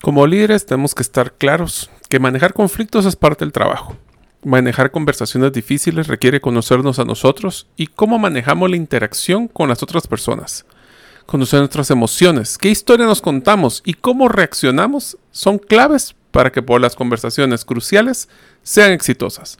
Como 0.00 0.28
líderes 0.28 0.64
tenemos 0.64 0.94
que 0.94 1.02
estar 1.02 1.32
claros 1.32 1.90
que 2.08 2.20
manejar 2.20 2.54
conflictos 2.54 3.04
es 3.04 3.16
parte 3.16 3.44
del 3.44 3.52
trabajo. 3.52 3.96
Manejar 4.44 4.92
conversaciones 4.92 5.52
difíciles 5.52 6.06
requiere 6.06 6.40
conocernos 6.40 7.00
a 7.00 7.04
nosotros 7.04 7.66
y 7.76 7.88
cómo 7.88 8.18
manejamos 8.18 8.70
la 8.70 8.76
interacción 8.76 9.48
con 9.48 9.68
las 9.68 9.82
otras 9.82 10.06
personas. 10.06 10.64
Conocer 11.26 11.58
nuestras 11.58 11.90
emociones, 11.90 12.56
qué 12.58 12.70
historia 12.70 13.06
nos 13.06 13.20
contamos 13.20 13.82
y 13.84 13.94
cómo 13.94 14.28
reaccionamos 14.28 15.18
son 15.32 15.58
claves 15.58 16.14
para 16.30 16.52
que 16.52 16.62
por 16.62 16.80
las 16.80 16.94
conversaciones 16.94 17.64
cruciales 17.64 18.28
sean 18.62 18.92
exitosas. 18.92 19.58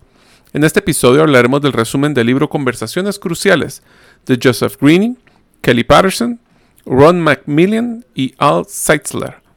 En 0.53 0.63
este 0.63 0.79
episodio 0.79 1.23
hablaremos 1.23 1.61
del 1.61 1.73
resumen 1.73 2.15
del 2.15 2.29
libro 2.29 2.49
Conversaciones 2.49 3.19
Cruciales 3.19 3.83
de 4.25 4.39
Joseph 4.41 4.77
Greening, 4.81 5.19
Kelly 5.61 5.83
Patterson, 5.83 6.39
Ron 6.87 7.21
Macmillan 7.21 8.07
y 8.15 8.35
Al 8.39 8.65
Seitzler. 8.67 9.48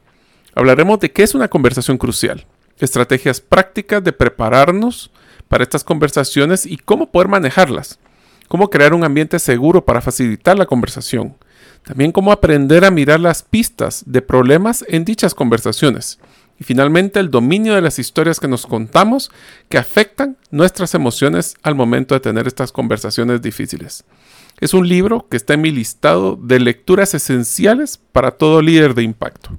Hablaremos 0.54 1.00
de 1.00 1.10
qué 1.10 1.22
es 1.22 1.34
una 1.34 1.48
conversación 1.48 1.98
crucial, 1.98 2.46
estrategias 2.78 3.40
prácticas 3.40 4.04
de 4.04 4.12
prepararnos 4.12 5.10
para 5.48 5.64
estas 5.64 5.84
conversaciones 5.84 6.66
y 6.66 6.76
cómo 6.76 7.10
poder 7.10 7.28
manejarlas, 7.28 7.98
cómo 8.48 8.68
crear 8.68 8.92
un 8.92 9.04
ambiente 9.04 9.38
seguro 9.38 9.84
para 9.84 10.00
facilitar 10.00 10.58
la 10.58 10.66
conversación, 10.66 11.36
también 11.84 12.12
cómo 12.12 12.32
aprender 12.32 12.84
a 12.84 12.90
mirar 12.90 13.20
las 13.20 13.42
pistas 13.42 14.04
de 14.06 14.22
problemas 14.22 14.84
en 14.88 15.04
dichas 15.04 15.34
conversaciones 15.34 16.18
y 16.60 16.64
finalmente 16.64 17.18
el 17.18 17.30
dominio 17.30 17.74
de 17.74 17.80
las 17.80 17.98
historias 17.98 18.38
que 18.38 18.46
nos 18.46 18.66
contamos 18.66 19.30
que 19.68 19.78
afectan 19.78 20.36
nuestras 20.50 20.94
emociones 20.94 21.56
al 21.62 21.74
momento 21.74 22.14
de 22.14 22.20
tener 22.20 22.46
estas 22.46 22.72
conversaciones 22.72 23.42
difíciles. 23.42 24.04
Es 24.60 24.74
un 24.74 24.86
libro 24.86 25.26
que 25.28 25.36
está 25.36 25.54
en 25.54 25.62
mi 25.62 25.70
listado 25.70 26.36
de 26.36 26.60
lecturas 26.60 27.14
esenciales 27.14 27.98
para 28.12 28.32
todo 28.32 28.62
líder 28.62 28.94
de 28.94 29.02
impacto. 29.02 29.58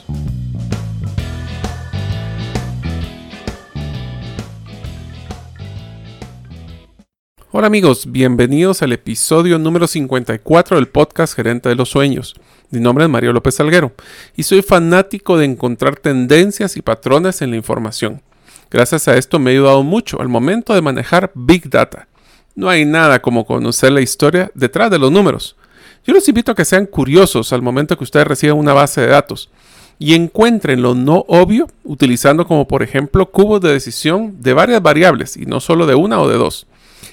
Hola 7.61 7.67
amigos, 7.67 8.11
bienvenidos 8.11 8.81
al 8.81 8.91
episodio 8.91 9.59
número 9.59 9.85
54 9.85 10.77
del 10.77 10.87
podcast 10.87 11.35
Gerente 11.35 11.69
de 11.69 11.75
los 11.75 11.89
Sueños. 11.89 12.33
Mi 12.71 12.79
nombre 12.79 13.03
es 13.03 13.09
Mario 13.11 13.33
López 13.33 13.53
Salguero 13.53 13.91
y 14.35 14.41
soy 14.41 14.63
fanático 14.63 15.37
de 15.37 15.45
encontrar 15.45 15.97
tendencias 15.97 16.75
y 16.75 16.81
patrones 16.81 17.43
en 17.43 17.51
la 17.51 17.57
información. 17.57 18.23
Gracias 18.71 19.07
a 19.07 19.15
esto 19.15 19.37
me 19.37 19.51
ha 19.51 19.53
ayudado 19.53 19.83
mucho 19.83 20.19
al 20.21 20.27
momento 20.27 20.73
de 20.73 20.81
manejar 20.81 21.29
Big 21.35 21.69
Data. 21.69 22.07
No 22.55 22.67
hay 22.67 22.83
nada 22.83 23.21
como 23.21 23.45
conocer 23.45 23.91
la 23.91 24.01
historia 24.01 24.49
detrás 24.55 24.89
de 24.89 24.97
los 24.97 25.11
números. 25.11 25.55
Yo 26.03 26.15
los 26.15 26.27
invito 26.27 26.53
a 26.53 26.55
que 26.55 26.65
sean 26.65 26.87
curiosos 26.87 27.53
al 27.53 27.61
momento 27.61 27.95
que 27.95 28.05
ustedes 28.05 28.25
reciban 28.25 28.57
una 28.57 28.73
base 28.73 29.01
de 29.01 29.07
datos 29.07 29.51
y 29.99 30.15
encuentren 30.15 30.81
lo 30.81 30.95
no 30.95 31.25
obvio 31.27 31.67
utilizando 31.83 32.47
como 32.47 32.67
por 32.67 32.81
ejemplo 32.81 33.29
cubos 33.29 33.61
de 33.61 33.71
decisión 33.71 34.41
de 34.41 34.53
varias 34.53 34.81
variables 34.81 35.37
y 35.37 35.45
no 35.45 35.59
solo 35.59 35.85
de 35.85 35.93
una 35.93 36.19
o 36.19 36.27
de 36.27 36.37
dos. 36.37 36.65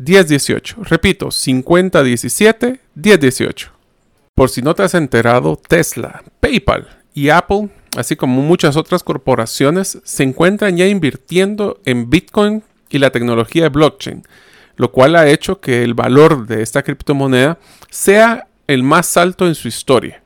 1018. 0.00 0.76
Repito, 0.84 1.30
5017 1.30 2.80
1018. 2.94 3.70
Por 4.34 4.48
si 4.48 4.62
no 4.62 4.74
te 4.74 4.82
has 4.82 4.94
enterado, 4.94 5.60
Tesla, 5.68 6.22
PayPal 6.40 6.88
y 7.12 7.28
Apple, 7.28 7.68
así 7.96 8.16
como 8.16 8.40
muchas 8.40 8.76
otras 8.76 9.02
corporaciones, 9.02 9.98
se 10.02 10.22
encuentran 10.22 10.76
ya 10.78 10.86
invirtiendo 10.86 11.80
en 11.84 12.08
Bitcoin 12.08 12.62
y 12.88 12.98
la 12.98 13.10
tecnología 13.10 13.64
de 13.64 13.68
blockchain, 13.68 14.22
lo 14.76 14.90
cual 14.90 15.16
ha 15.16 15.28
hecho 15.28 15.60
que 15.60 15.84
el 15.84 15.92
valor 15.92 16.46
de 16.46 16.62
esta 16.62 16.82
criptomoneda 16.82 17.58
sea 17.90 18.46
el 18.66 18.82
más 18.82 19.18
alto 19.18 19.46
en 19.46 19.54
su 19.54 19.68
historia. 19.68 20.22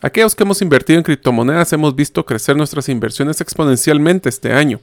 Aquellos 0.00 0.36
que 0.36 0.44
hemos 0.44 0.62
invertido 0.62 0.98
en 0.98 1.02
criptomonedas 1.02 1.72
hemos 1.72 1.96
visto 1.96 2.24
crecer 2.24 2.56
nuestras 2.56 2.88
inversiones 2.88 3.40
exponencialmente 3.40 4.28
este 4.28 4.52
año. 4.52 4.80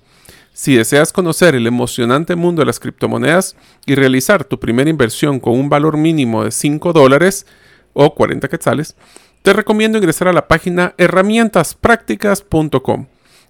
Si 0.57 0.73
deseas 0.73 1.11
conocer 1.11 1.53
el 1.53 1.67
emocionante 1.67 2.37
mundo 2.37 2.61
de 2.61 2.65
las 2.65 2.79
criptomonedas 2.79 3.57
y 3.85 3.93
realizar 3.93 4.45
tu 4.45 4.57
primera 4.57 4.89
inversión 4.89 5.41
con 5.41 5.59
un 5.59 5.67
valor 5.67 5.97
mínimo 5.97 6.45
de 6.45 6.51
5 6.51 6.93
dólares 6.93 7.45
o 7.91 8.15
40 8.15 8.47
quetzales, 8.47 8.95
te 9.41 9.51
recomiendo 9.51 9.97
ingresar 9.97 10.29
a 10.29 10.33
la 10.33 10.47
página 10.47 10.95
herramientasprácticas.com 10.97 13.07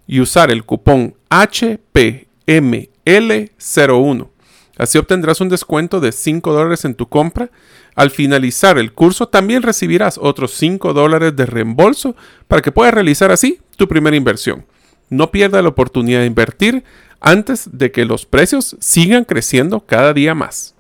y 0.07 0.19
usar 0.19 0.49
el 0.49 0.65
cupón 0.65 1.13
HPML01. 1.29 4.29
Así 4.75 4.97
obtendrás 4.97 5.41
un 5.41 5.49
descuento 5.49 5.99
de 5.99 6.11
5 6.11 6.53
dólares 6.53 6.85
en 6.85 6.95
tu 6.95 7.07
compra. 7.07 7.51
Al 7.93 8.09
finalizar 8.09 8.79
el 8.79 8.93
curso 8.93 9.27
también 9.27 9.61
recibirás 9.61 10.17
otros 10.17 10.55
5 10.55 10.93
dólares 10.93 11.35
de 11.35 11.45
reembolso 11.45 12.15
para 12.47 12.63
que 12.63 12.71
puedas 12.71 12.95
realizar 12.95 13.31
así 13.31 13.59
tu 13.77 13.87
primera 13.87 14.17
inversión. 14.17 14.65
No 15.09 15.31
pierda 15.31 15.61
la 15.61 15.69
oportunidad 15.69 16.19
de 16.19 16.25
invertir 16.25 16.83
antes 17.19 17.69
de 17.71 17.91
que 17.91 18.05
los 18.05 18.25
precios 18.25 18.75
sigan 18.79 19.23
creciendo 19.23 19.81
cada 19.81 20.13
día 20.13 20.35
más. 20.35 20.75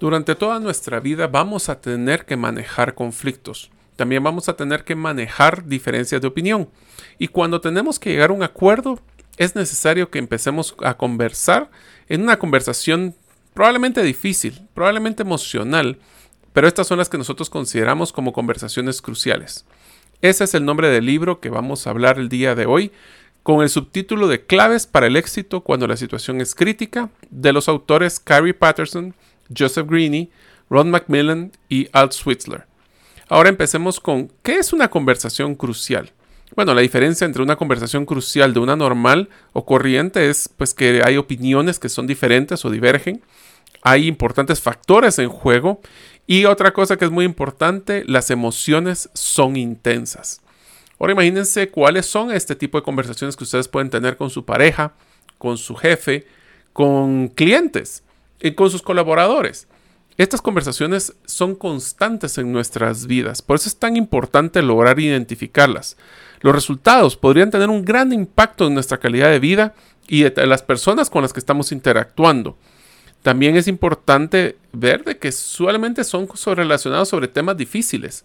Durante 0.00 0.34
toda 0.34 0.60
nuestra 0.60 1.00
vida 1.00 1.26
vamos 1.26 1.68
a 1.68 1.80
tener 1.80 2.24
que 2.26 2.36
manejar 2.36 2.94
conflictos. 2.94 3.70
También 3.96 4.22
vamos 4.22 4.48
a 4.48 4.56
tener 4.56 4.84
que 4.84 4.96
manejar 4.96 5.66
diferencias 5.66 6.20
de 6.20 6.28
opinión. 6.28 6.68
Y 7.18 7.28
cuando 7.28 7.60
tenemos 7.60 7.98
que 7.98 8.10
llegar 8.10 8.30
a 8.30 8.34
un 8.34 8.42
acuerdo, 8.42 8.98
es 9.36 9.54
necesario 9.54 10.10
que 10.10 10.18
empecemos 10.18 10.74
a 10.82 10.94
conversar 10.96 11.70
en 12.08 12.22
una 12.22 12.38
conversación 12.38 13.14
probablemente 13.52 14.02
difícil, 14.02 14.68
probablemente 14.74 15.22
emocional, 15.22 15.98
pero 16.52 16.68
estas 16.68 16.86
son 16.86 16.98
las 16.98 17.08
que 17.08 17.18
nosotros 17.18 17.50
consideramos 17.50 18.12
como 18.12 18.32
conversaciones 18.32 19.00
cruciales. 19.00 19.64
Ese 20.22 20.44
es 20.44 20.54
el 20.54 20.64
nombre 20.64 20.88
del 20.88 21.06
libro 21.06 21.40
que 21.40 21.50
vamos 21.50 21.86
a 21.86 21.90
hablar 21.90 22.18
el 22.18 22.28
día 22.28 22.54
de 22.54 22.66
hoy 22.66 22.92
con 23.44 23.60
el 23.60 23.68
subtítulo 23.68 24.26
de 24.26 24.46
Claves 24.46 24.86
para 24.86 25.06
el 25.06 25.16
éxito 25.16 25.60
cuando 25.60 25.86
la 25.86 25.98
situación 25.98 26.40
es 26.40 26.54
crítica, 26.54 27.10
de 27.30 27.52
los 27.52 27.68
autores 27.68 28.18
Carrie 28.18 28.54
Patterson, 28.54 29.14
Joseph 29.56 29.86
Greene, 29.86 30.30
Ron 30.70 30.90
Macmillan 30.90 31.52
y 31.68 31.86
Alt 31.92 32.12
Switzler. 32.12 32.66
Ahora 33.28 33.50
empecemos 33.50 34.00
con 34.00 34.32
¿qué 34.42 34.56
es 34.56 34.72
una 34.72 34.88
conversación 34.88 35.54
crucial? 35.56 36.12
Bueno, 36.56 36.72
la 36.72 36.80
diferencia 36.80 37.26
entre 37.26 37.42
una 37.42 37.56
conversación 37.56 38.06
crucial 38.06 38.54
de 38.54 38.60
una 38.60 38.76
normal 38.76 39.28
o 39.52 39.66
corriente 39.66 40.30
es 40.30 40.48
pues 40.48 40.72
que 40.72 41.02
hay 41.04 41.18
opiniones 41.18 41.78
que 41.78 41.90
son 41.90 42.06
diferentes 42.06 42.64
o 42.64 42.70
divergen, 42.70 43.22
hay 43.82 44.06
importantes 44.06 44.62
factores 44.62 45.18
en 45.18 45.28
juego 45.28 45.82
y 46.26 46.46
otra 46.46 46.72
cosa 46.72 46.96
que 46.96 47.04
es 47.04 47.10
muy 47.10 47.26
importante, 47.26 48.04
las 48.06 48.30
emociones 48.30 49.10
son 49.12 49.56
intensas. 49.56 50.40
Ahora 51.04 51.12
imagínense 51.12 51.68
cuáles 51.68 52.06
son 52.06 52.30
este 52.30 52.56
tipo 52.56 52.78
de 52.78 52.82
conversaciones 52.82 53.36
que 53.36 53.44
ustedes 53.44 53.68
pueden 53.68 53.90
tener 53.90 54.16
con 54.16 54.30
su 54.30 54.46
pareja, 54.46 54.94
con 55.36 55.58
su 55.58 55.74
jefe, 55.74 56.26
con 56.72 57.28
clientes 57.28 58.02
y 58.40 58.52
con 58.52 58.70
sus 58.70 58.80
colaboradores. 58.80 59.68
Estas 60.16 60.40
conversaciones 60.40 61.12
son 61.26 61.56
constantes 61.56 62.38
en 62.38 62.52
nuestras 62.52 63.06
vidas, 63.06 63.42
por 63.42 63.56
eso 63.56 63.68
es 63.68 63.76
tan 63.76 63.98
importante 63.98 64.62
lograr 64.62 64.98
identificarlas. 64.98 65.98
Los 66.40 66.54
resultados 66.54 67.18
podrían 67.18 67.50
tener 67.50 67.68
un 67.68 67.84
gran 67.84 68.10
impacto 68.10 68.66
en 68.66 68.72
nuestra 68.72 68.96
calidad 68.96 69.28
de 69.28 69.40
vida 69.40 69.74
y 70.08 70.22
de 70.22 70.46
las 70.46 70.62
personas 70.62 71.10
con 71.10 71.20
las 71.20 71.34
que 71.34 71.40
estamos 71.40 71.70
interactuando. 71.70 72.56
También 73.20 73.56
es 73.56 73.68
importante 73.68 74.56
ver 74.72 75.04
de 75.04 75.18
que 75.18 75.28
usualmente 75.28 76.02
son 76.02 76.26
relacionados 76.56 77.10
sobre 77.10 77.28
temas 77.28 77.58
difíciles 77.58 78.24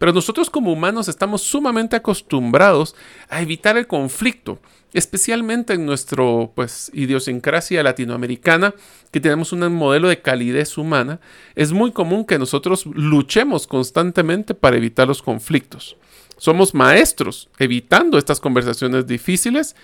Pero 0.00 0.14
nosotros 0.14 0.48
como 0.48 0.72
humanos 0.72 1.08
estamos 1.08 1.42
sumamente 1.42 1.94
acostumbrados 1.94 2.96
a 3.28 3.42
evitar 3.42 3.76
el 3.76 3.86
conflicto, 3.86 4.58
especialmente 4.94 5.74
en 5.74 5.84
nuestra 5.84 6.24
pues, 6.54 6.90
idiosincrasia 6.94 7.82
latinoamericana, 7.82 8.72
que 9.10 9.20
tenemos 9.20 9.52
un 9.52 9.60
modelo 9.74 10.08
de 10.08 10.22
calidez 10.22 10.78
humana. 10.78 11.20
Es 11.54 11.72
muy 11.72 11.92
común 11.92 12.24
que 12.24 12.38
nosotros 12.38 12.86
luchemos 12.86 13.66
constantemente 13.66 14.54
para 14.54 14.78
evitar 14.78 15.06
los 15.06 15.20
conflictos. 15.20 15.98
Somos 16.38 16.72
maestros 16.72 17.50
evitando 17.58 18.16
estas 18.16 18.40
conversaciones 18.40 19.06
difíciles 19.06 19.76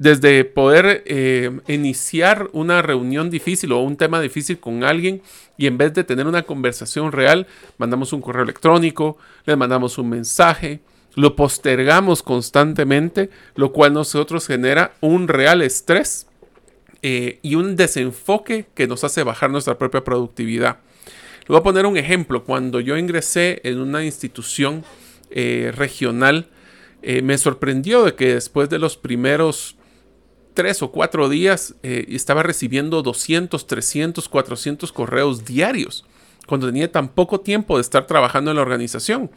desde 0.00 0.46
poder 0.46 1.02
eh, 1.04 1.50
iniciar 1.68 2.48
una 2.54 2.80
reunión 2.80 3.28
difícil 3.28 3.70
o 3.72 3.80
un 3.80 3.98
tema 3.98 4.18
difícil 4.18 4.58
con 4.58 4.82
alguien 4.82 5.20
y 5.58 5.66
en 5.66 5.76
vez 5.76 5.92
de 5.92 6.04
tener 6.04 6.26
una 6.26 6.44
conversación 6.44 7.12
real, 7.12 7.46
mandamos 7.76 8.14
un 8.14 8.22
correo 8.22 8.44
electrónico, 8.44 9.18
le 9.44 9.56
mandamos 9.56 9.98
un 9.98 10.08
mensaje, 10.08 10.80
lo 11.16 11.36
postergamos 11.36 12.22
constantemente, 12.22 13.28
lo 13.56 13.74
cual 13.74 13.92
nosotros 13.92 14.46
genera 14.46 14.94
un 15.02 15.28
real 15.28 15.60
estrés 15.60 16.26
eh, 17.02 17.38
y 17.42 17.56
un 17.56 17.76
desenfoque 17.76 18.64
que 18.74 18.86
nos 18.86 19.04
hace 19.04 19.22
bajar 19.22 19.50
nuestra 19.50 19.76
propia 19.76 20.02
productividad. 20.02 20.78
Le 21.40 21.48
voy 21.48 21.58
a 21.58 21.62
poner 21.62 21.84
un 21.84 21.98
ejemplo. 21.98 22.44
Cuando 22.44 22.80
yo 22.80 22.96
ingresé 22.96 23.60
en 23.64 23.78
una 23.78 24.02
institución 24.02 24.82
eh, 25.30 25.72
regional, 25.76 26.48
me 27.02 27.38
sorprendió 27.38 28.04
de 28.04 28.14
que 28.14 28.34
después 28.34 28.68
de 28.68 28.78
los 28.78 28.98
primeros 28.98 29.76
tres 30.54 30.82
o 30.82 30.90
cuatro 30.90 31.28
días 31.28 31.74
eh, 31.82 32.06
estaba 32.08 32.42
recibiendo 32.42 33.02
200, 33.02 33.66
300, 33.66 34.28
400 34.28 34.92
correos 34.92 35.44
diarios, 35.44 36.04
cuando 36.46 36.66
tenía 36.66 36.90
tan 36.90 37.08
poco 37.08 37.40
tiempo 37.40 37.76
de 37.76 37.82
estar 37.82 38.06
trabajando 38.06 38.50
en 38.50 38.56
la 38.56 38.62
organización. 38.62 39.30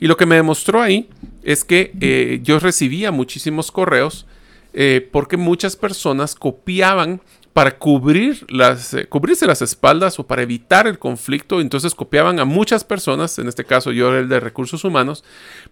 Y 0.00 0.06
lo 0.06 0.16
que 0.16 0.26
me 0.26 0.36
demostró 0.36 0.80
ahí 0.80 1.08
es 1.42 1.64
que 1.64 1.92
eh, 2.00 2.40
yo 2.42 2.58
recibía 2.58 3.10
muchísimos 3.10 3.72
correos 3.72 4.26
eh, 4.74 5.08
porque 5.12 5.36
muchas 5.36 5.76
personas 5.76 6.34
copiaban 6.34 7.20
para 7.58 7.76
cubrir 7.76 8.46
las, 8.48 8.94
cubrirse 9.08 9.44
las 9.44 9.62
espaldas 9.62 10.20
o 10.20 10.26
para 10.28 10.42
evitar 10.42 10.86
el 10.86 11.00
conflicto. 11.00 11.60
Entonces 11.60 11.92
copiaban 11.92 12.38
a 12.38 12.44
muchas 12.44 12.84
personas, 12.84 13.36
en 13.40 13.48
este 13.48 13.64
caso 13.64 13.90
yo 13.90 14.10
era 14.10 14.20
el 14.20 14.28
de 14.28 14.38
recursos 14.38 14.84
humanos, 14.84 15.24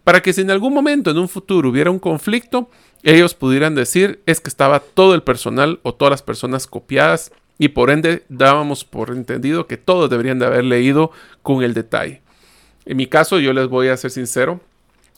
para 0.02 0.20
que 0.20 0.32
si 0.32 0.40
en 0.40 0.50
algún 0.50 0.74
momento 0.74 1.12
en 1.12 1.18
un 1.18 1.28
futuro 1.28 1.68
hubiera 1.68 1.92
un 1.92 2.00
conflicto, 2.00 2.70
ellos 3.02 3.34
pudieran 3.34 3.74
decir 3.74 4.22
es 4.26 4.40
que 4.40 4.48
estaba 4.48 4.80
todo 4.80 5.14
el 5.14 5.22
personal 5.22 5.80
o 5.82 5.94
todas 5.94 6.10
las 6.10 6.22
personas 6.22 6.66
copiadas 6.66 7.32
y 7.58 7.68
por 7.68 7.90
ende 7.90 8.24
dábamos 8.28 8.84
por 8.84 9.10
entendido 9.10 9.66
que 9.66 9.76
todos 9.76 10.10
deberían 10.10 10.38
de 10.38 10.46
haber 10.46 10.64
leído 10.64 11.10
con 11.42 11.62
el 11.62 11.74
detalle. 11.74 12.22
En 12.84 12.96
mi 12.96 13.06
caso, 13.06 13.38
yo 13.38 13.52
les 13.52 13.68
voy 13.68 13.88
a 13.88 13.96
ser 13.96 14.10
sincero, 14.10 14.60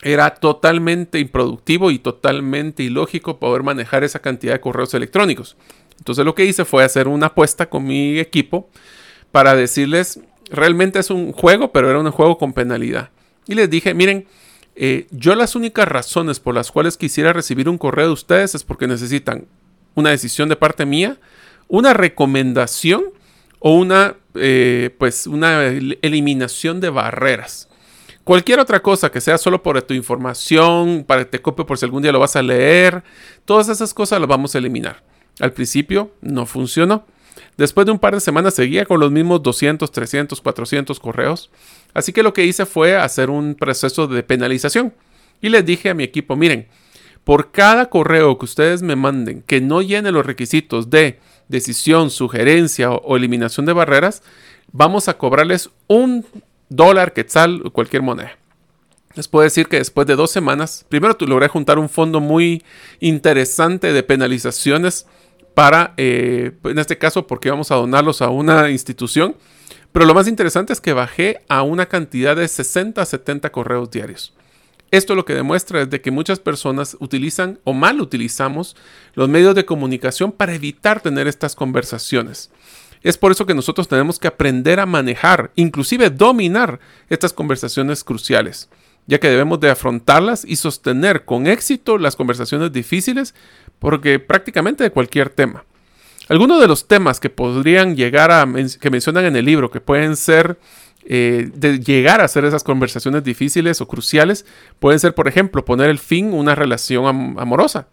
era 0.02 0.30
totalmente 0.30 1.18
improductivo 1.18 1.90
y 1.90 1.98
totalmente 1.98 2.82
ilógico 2.82 3.38
poder 3.38 3.62
manejar 3.62 4.04
esa 4.04 4.20
cantidad 4.20 4.52
de 4.52 4.60
correos 4.60 4.94
electrónicos. 4.94 5.56
Entonces 5.98 6.24
lo 6.24 6.34
que 6.34 6.44
hice 6.44 6.64
fue 6.64 6.84
hacer 6.84 7.08
una 7.08 7.26
apuesta 7.26 7.68
con 7.68 7.84
mi 7.84 8.18
equipo 8.18 8.68
para 9.32 9.54
decirles, 9.56 10.20
realmente 10.50 11.00
es 11.00 11.10
un 11.10 11.32
juego, 11.32 11.72
pero 11.72 11.90
era 11.90 11.98
un 11.98 12.10
juego 12.10 12.38
con 12.38 12.52
penalidad. 12.52 13.10
Y 13.46 13.54
les 13.54 13.68
dije, 13.68 13.92
miren, 13.94 14.26
eh, 14.80 15.08
yo 15.10 15.34
las 15.34 15.56
únicas 15.56 15.88
razones 15.88 16.38
por 16.38 16.54
las 16.54 16.70
cuales 16.70 16.96
quisiera 16.96 17.32
recibir 17.32 17.68
un 17.68 17.78
correo 17.78 18.06
de 18.06 18.12
ustedes 18.12 18.54
es 18.54 18.62
porque 18.62 18.86
necesitan 18.86 19.46
una 19.96 20.10
decisión 20.10 20.48
de 20.48 20.54
parte 20.54 20.86
mía, 20.86 21.16
una 21.66 21.94
recomendación 21.94 23.02
o 23.58 23.74
una, 23.74 24.14
eh, 24.36 24.94
pues 24.96 25.26
una 25.26 25.64
eliminación 25.66 26.80
de 26.80 26.90
barreras. 26.90 27.68
Cualquier 28.22 28.60
otra 28.60 28.80
cosa 28.80 29.10
que 29.10 29.20
sea 29.20 29.36
solo 29.36 29.64
por 29.64 29.82
tu 29.82 29.94
información, 29.94 31.04
para 31.04 31.24
que 31.24 31.30
te 31.30 31.42
copie 31.42 31.64
por 31.64 31.76
si 31.76 31.84
algún 31.84 32.04
día 32.04 32.12
lo 32.12 32.20
vas 32.20 32.36
a 32.36 32.42
leer, 32.42 33.02
todas 33.44 33.68
esas 33.68 33.92
cosas 33.92 34.20
las 34.20 34.28
vamos 34.28 34.54
a 34.54 34.58
eliminar. 34.58 35.02
Al 35.40 35.52
principio 35.52 36.12
no 36.20 36.46
funcionó. 36.46 37.04
Después 37.56 37.84
de 37.84 37.90
un 37.90 37.98
par 37.98 38.14
de 38.14 38.20
semanas 38.20 38.54
seguía 38.54 38.84
con 38.84 39.00
los 39.00 39.10
mismos 39.10 39.42
200, 39.42 39.90
300, 39.90 40.40
400 40.40 41.00
correos. 41.00 41.50
Así 41.98 42.12
que 42.12 42.22
lo 42.22 42.32
que 42.32 42.44
hice 42.44 42.64
fue 42.64 42.96
hacer 42.96 43.28
un 43.28 43.54
proceso 43.54 44.06
de 44.06 44.22
penalización. 44.22 44.94
Y 45.40 45.48
les 45.48 45.64
dije 45.64 45.90
a 45.90 45.94
mi 45.94 46.04
equipo, 46.04 46.36
miren, 46.36 46.68
por 47.24 47.50
cada 47.50 47.90
correo 47.90 48.38
que 48.38 48.44
ustedes 48.44 48.82
me 48.82 48.96
manden 48.96 49.42
que 49.42 49.60
no 49.60 49.82
llene 49.82 50.12
los 50.12 50.24
requisitos 50.24 50.90
de 50.90 51.18
decisión, 51.48 52.10
sugerencia 52.10 52.90
o, 52.90 53.16
eliminación 53.16 53.66
de 53.66 53.72
barreras, 53.72 54.22
vamos 54.72 55.08
a 55.08 55.18
cobrarles 55.18 55.70
un 55.88 56.24
dólar, 56.68 57.12
quetzal 57.12 57.62
o 57.64 57.70
cualquier 57.70 58.02
moneda. 58.02 58.32
Les 59.14 59.26
puedo 59.26 59.42
decir 59.42 59.66
que 59.66 59.78
después 59.78 60.06
de 60.06 60.14
dos 60.14 60.30
semanas, 60.30 60.86
primero 60.88 61.16
logré 61.20 61.48
juntar 61.48 61.78
un 61.78 61.88
fondo 61.88 62.20
muy 62.20 62.62
interesante 63.00 63.92
de 63.92 64.02
penalizaciones 64.02 65.06
para, 65.54 65.94
eh, 65.96 66.52
en 66.64 66.78
este 66.78 66.96
caso, 66.98 67.26
porque 67.26 67.50
vamos 67.50 67.72
a 67.72 67.74
donarlos 67.74 68.22
a 68.22 68.28
una 68.28 68.70
institución. 68.70 69.34
Pero 69.98 70.06
lo 70.06 70.14
más 70.14 70.28
interesante 70.28 70.72
es 70.72 70.80
que 70.80 70.92
bajé 70.92 71.42
a 71.48 71.62
una 71.62 71.86
cantidad 71.86 72.36
de 72.36 72.46
60 72.46 73.02
a 73.02 73.04
70 73.04 73.50
correos 73.50 73.90
diarios. 73.90 74.32
Esto 74.92 75.16
lo 75.16 75.24
que 75.24 75.34
demuestra 75.34 75.82
es 75.82 75.90
de 75.90 76.00
que 76.00 76.12
muchas 76.12 76.38
personas 76.38 76.96
utilizan 77.00 77.58
o 77.64 77.72
mal 77.72 78.00
utilizamos 78.00 78.76
los 79.14 79.28
medios 79.28 79.56
de 79.56 79.64
comunicación 79.64 80.30
para 80.30 80.54
evitar 80.54 81.00
tener 81.00 81.26
estas 81.26 81.56
conversaciones. 81.56 82.52
Es 83.02 83.18
por 83.18 83.32
eso 83.32 83.44
que 83.44 83.54
nosotros 83.56 83.88
tenemos 83.88 84.20
que 84.20 84.28
aprender 84.28 84.78
a 84.78 84.86
manejar, 84.86 85.50
inclusive 85.56 86.10
dominar 86.10 86.78
estas 87.08 87.32
conversaciones 87.32 88.04
cruciales, 88.04 88.70
ya 89.08 89.18
que 89.18 89.30
debemos 89.30 89.58
de 89.58 89.70
afrontarlas 89.70 90.44
y 90.44 90.54
sostener 90.54 91.24
con 91.24 91.48
éxito 91.48 91.98
las 91.98 92.14
conversaciones 92.14 92.70
difíciles 92.70 93.34
porque 93.80 94.20
prácticamente 94.20 94.84
de 94.84 94.92
cualquier 94.92 95.30
tema. 95.30 95.64
Algunos 96.28 96.60
de 96.60 96.68
los 96.68 96.86
temas 96.86 97.20
que 97.20 97.30
podrían 97.30 97.96
llegar 97.96 98.30
a, 98.30 98.46
que 98.80 98.90
mencionan 98.90 99.24
en 99.24 99.36
el 99.36 99.44
libro, 99.44 99.70
que 99.70 99.80
pueden 99.80 100.16
ser 100.16 100.58
eh, 101.04 101.50
de 101.54 101.80
llegar 101.80 102.20
a 102.20 102.24
hacer 102.24 102.44
esas 102.44 102.64
conversaciones 102.64 103.24
difíciles 103.24 103.80
o 103.80 103.88
cruciales, 103.88 104.44
pueden 104.78 105.00
ser, 105.00 105.14
por 105.14 105.26
ejemplo, 105.26 105.64
poner 105.64 105.88
el 105.88 105.98
fin 105.98 106.32
a 106.32 106.34
una 106.34 106.54
relación 106.54 107.36
amorosa. 107.38 107.88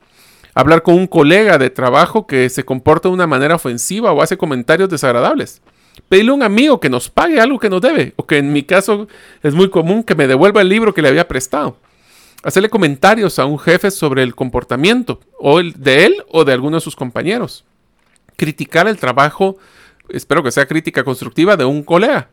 Hablar 0.54 0.84
con 0.84 0.96
un 0.96 1.08
colega 1.08 1.58
de 1.58 1.70
trabajo 1.70 2.28
que 2.28 2.50
se 2.50 2.66
comporta 2.66 3.10
de 3.10 3.14
una 3.14 3.28
manera 3.28 3.56
ofensiva 3.56 4.12
o 4.12 4.22
hace 4.22 4.38
comentarios 4.38 4.90
desagradables. 4.90 5.62
Pedirle 6.10 6.32
a 6.32 6.36
un 6.36 6.44
amigo 6.44 6.80
que 6.82 6.90
nos 6.90 7.10
pague 7.10 7.40
algo 7.40 7.58
que 7.58 7.70
nos 7.70 7.82
debe, 7.82 8.14
o 8.18 8.28
que 8.28 8.38
en 8.38 8.52
mi 8.52 8.64
caso 8.64 9.08
es 9.44 9.54
muy 9.54 9.70
común 9.70 10.04
que 10.04 10.16
me 10.16 10.28
devuelva 10.28 10.62
el 10.62 10.70
libro 10.70 10.94
que 10.94 11.02
le 11.02 11.08
había 11.08 11.28
prestado 11.28 11.78
hacerle 12.46 12.70
comentarios 12.70 13.40
a 13.40 13.46
un 13.46 13.58
jefe 13.58 13.90
sobre 13.90 14.22
el 14.22 14.36
comportamiento 14.36 15.20
o 15.40 15.60
el 15.60 15.74
de 15.82 16.06
él 16.06 16.24
o 16.30 16.46
de 16.46 16.54
alguno 16.54 16.78
de 16.78 16.82
sus 16.82 16.96
compañeros. 16.96 17.66
Criticar 18.36 18.88
el 18.88 18.98
trabajo, 18.98 19.58
espero 20.10 20.44
que 20.44 20.52
sea 20.52 20.66
crítica 20.66 21.04
constructiva, 21.04 21.58
de 21.58 21.66
un 21.66 21.84
colega. 21.84 22.30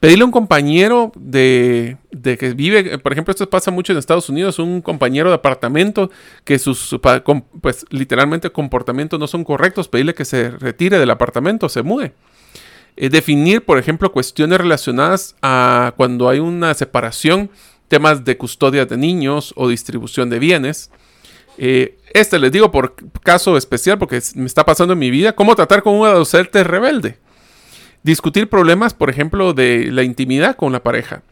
Pedirle 0.00 0.22
a 0.22 0.26
un 0.26 0.32
compañero 0.32 1.10
de, 1.16 1.96
que 2.22 2.52
vive, 2.54 2.98
por 2.98 3.12
ejemplo, 3.12 3.32
esto 3.32 3.48
pasa 3.48 3.70
mucho 3.70 3.92
en 3.92 3.98
Estados 3.98 4.28
Unidos, 4.28 4.58
un 4.58 4.82
compañero 4.82 5.30
de 5.30 5.36
apartamento 5.36 6.10
que 6.44 6.58
sus, 6.58 6.96
pues 7.62 7.86
literalmente 7.88 8.50
comportamientos 8.50 9.18
no 9.18 9.26
son 9.26 9.42
correctos, 9.42 9.88
pedirle 9.88 10.14
que 10.14 10.26
se 10.26 10.50
retire 10.50 10.98
del 10.98 11.10
apartamento, 11.10 11.68
se 11.70 11.82
mude. 11.82 12.12
Eh, 12.96 13.08
definir, 13.08 13.62
por 13.62 13.78
ejemplo, 13.78 14.12
cuestiones 14.12 14.58
relacionadas 14.58 15.36
a 15.40 15.94
cuando 15.96 16.28
hay 16.28 16.40
una 16.40 16.74
separación 16.74 17.50
temas 17.88 18.24
de 18.24 18.36
custodia 18.36 18.86
de 18.86 18.96
niños 18.96 19.52
o 19.56 19.68
distribución 19.68 20.30
de 20.30 20.38
bienes. 20.38 20.90
Eh, 21.58 21.98
este 22.12 22.38
les 22.38 22.52
digo 22.52 22.70
por 22.70 22.94
caso 23.22 23.56
especial 23.56 23.98
porque 23.98 24.20
me 24.34 24.46
está 24.46 24.64
pasando 24.64 24.92
en 24.92 24.98
mi 24.98 25.10
vida, 25.10 25.34
cómo 25.34 25.54
tratar 25.54 25.82
con 25.82 25.94
un 25.94 26.06
adolescente 26.06 26.64
rebelde. 26.64 27.18
Discutir 28.02 28.48
problemas, 28.48 28.94
por 28.94 29.10
ejemplo, 29.10 29.52
de 29.52 29.90
la 29.90 30.02
intimidad 30.02 30.56
con 30.56 30.72
la 30.72 30.82
pareja. 30.82 31.22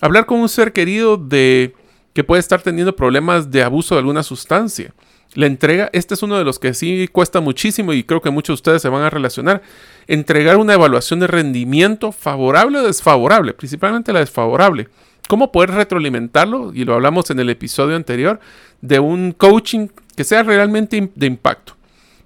Hablar 0.00 0.26
con 0.26 0.40
un 0.40 0.48
ser 0.48 0.72
querido 0.72 1.16
de 1.16 1.74
que 2.12 2.24
puede 2.24 2.40
estar 2.40 2.62
teniendo 2.62 2.96
problemas 2.96 3.50
de 3.50 3.62
abuso 3.62 3.94
de 3.94 4.00
alguna 4.00 4.22
sustancia. 4.22 4.94
La 5.34 5.46
entrega, 5.46 5.90
este 5.92 6.14
es 6.14 6.22
uno 6.22 6.38
de 6.38 6.44
los 6.44 6.58
que 6.58 6.74
sí 6.74 7.08
cuesta 7.10 7.40
muchísimo 7.40 7.92
y 7.92 8.04
creo 8.04 8.20
que 8.20 8.30
muchos 8.30 8.54
de 8.54 8.60
ustedes 8.60 8.82
se 8.82 8.88
van 8.88 9.02
a 9.02 9.10
relacionar. 9.10 9.62
Entregar 10.06 10.56
una 10.56 10.74
evaluación 10.74 11.20
de 11.20 11.26
rendimiento 11.26 12.12
favorable 12.12 12.78
o 12.78 12.82
desfavorable, 12.82 13.52
principalmente 13.52 14.12
la 14.12 14.20
desfavorable 14.20 14.88
cómo 15.28 15.52
poder 15.52 15.70
retroalimentarlo, 15.70 16.72
y 16.74 16.84
lo 16.84 16.94
hablamos 16.94 17.30
en 17.30 17.38
el 17.40 17.50
episodio 17.50 17.96
anterior, 17.96 18.40
de 18.80 18.98
un 18.98 19.32
coaching 19.32 19.88
que 20.16 20.24
sea 20.24 20.42
realmente 20.42 21.10
de 21.14 21.26
impacto. 21.26 21.74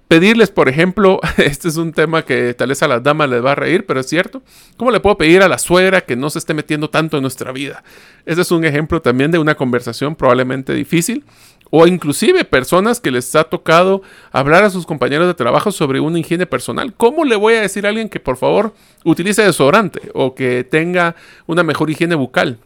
Pedirles, 0.09 0.49
por 0.49 0.69
ejemplo, 0.69 1.19
este 1.37 1.67
es 1.67 1.77
un 1.77 1.93
tema 1.93 2.25
que 2.25 2.55
tal 2.55 2.69
vez 2.69 2.81
a 2.81 2.87
las 2.87 3.03
damas 3.03 3.29
les 3.29 3.45
va 3.45 3.51
a 3.51 3.55
reír, 3.55 3.85
pero 3.85 3.99
es 3.99 4.07
cierto. 4.07 4.41
¿Cómo 4.75 4.89
le 4.89 4.99
puedo 4.99 5.17
pedir 5.17 5.43
a 5.43 5.47
la 5.47 5.59
suegra 5.59 6.01
que 6.01 6.15
no 6.15 6.31
se 6.31 6.39
esté 6.39 6.55
metiendo 6.55 6.89
tanto 6.89 7.17
en 7.17 7.21
nuestra 7.21 7.51
vida? 7.51 7.83
Ese 8.25 8.41
es 8.41 8.51
un 8.51 8.65
ejemplo 8.65 9.03
también 9.03 9.29
de 9.29 9.37
una 9.37 9.53
conversación 9.53 10.15
probablemente 10.15 10.73
difícil. 10.73 11.25
O 11.69 11.85
inclusive 11.85 12.43
personas 12.43 12.99
que 12.99 13.11
les 13.11 13.35
ha 13.35 13.43
tocado 13.43 14.01
hablar 14.31 14.63
a 14.63 14.71
sus 14.71 14.87
compañeros 14.87 15.27
de 15.27 15.35
trabajo 15.35 15.71
sobre 15.71 15.99
una 15.99 16.17
higiene 16.17 16.47
personal. 16.47 16.95
¿Cómo 16.95 17.23
le 17.23 17.35
voy 17.35 17.53
a 17.53 17.61
decir 17.61 17.85
a 17.85 17.89
alguien 17.89 18.09
que 18.09 18.19
por 18.19 18.37
favor 18.37 18.73
utilice 19.05 19.43
desodorante 19.43 20.09
o 20.15 20.33
que 20.33 20.63
tenga 20.63 21.15
una 21.45 21.61
mejor 21.61 21.91
higiene 21.91 22.15
bucal? 22.15 22.57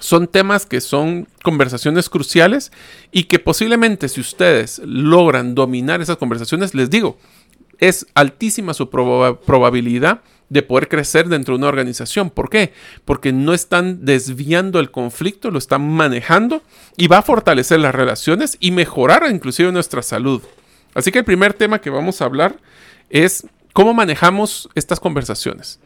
Son 0.00 0.26
temas 0.26 0.66
que 0.66 0.80
son 0.80 1.28
conversaciones 1.42 2.08
cruciales 2.08 2.72
y 3.12 3.24
que 3.24 3.38
posiblemente 3.38 4.08
si 4.08 4.20
ustedes 4.20 4.80
logran 4.84 5.54
dominar 5.54 6.00
esas 6.00 6.16
conversaciones, 6.16 6.74
les 6.74 6.90
digo, 6.90 7.18
es 7.78 8.06
altísima 8.14 8.74
su 8.74 8.90
probabilidad 8.90 10.22
de 10.48 10.62
poder 10.62 10.88
crecer 10.88 11.28
dentro 11.28 11.54
de 11.54 11.58
una 11.58 11.68
organización. 11.68 12.28
¿Por 12.28 12.50
qué? 12.50 12.72
Porque 13.04 13.32
no 13.32 13.54
están 13.54 14.04
desviando 14.04 14.80
el 14.80 14.90
conflicto, 14.90 15.50
lo 15.50 15.58
están 15.58 15.88
manejando 15.88 16.62
y 16.96 17.06
va 17.06 17.18
a 17.18 17.22
fortalecer 17.22 17.78
las 17.80 17.94
relaciones 17.94 18.56
y 18.60 18.72
mejorar 18.72 19.22
inclusive 19.30 19.70
nuestra 19.70 20.02
salud. 20.02 20.42
Así 20.94 21.12
que 21.12 21.20
el 21.20 21.24
primer 21.24 21.54
tema 21.54 21.80
que 21.80 21.88
vamos 21.88 22.20
a 22.20 22.24
hablar 22.24 22.56
es 23.10 23.46
cómo 23.72 23.94
manejamos 23.94 24.68
estas 24.74 24.98
conversaciones. 24.98 25.78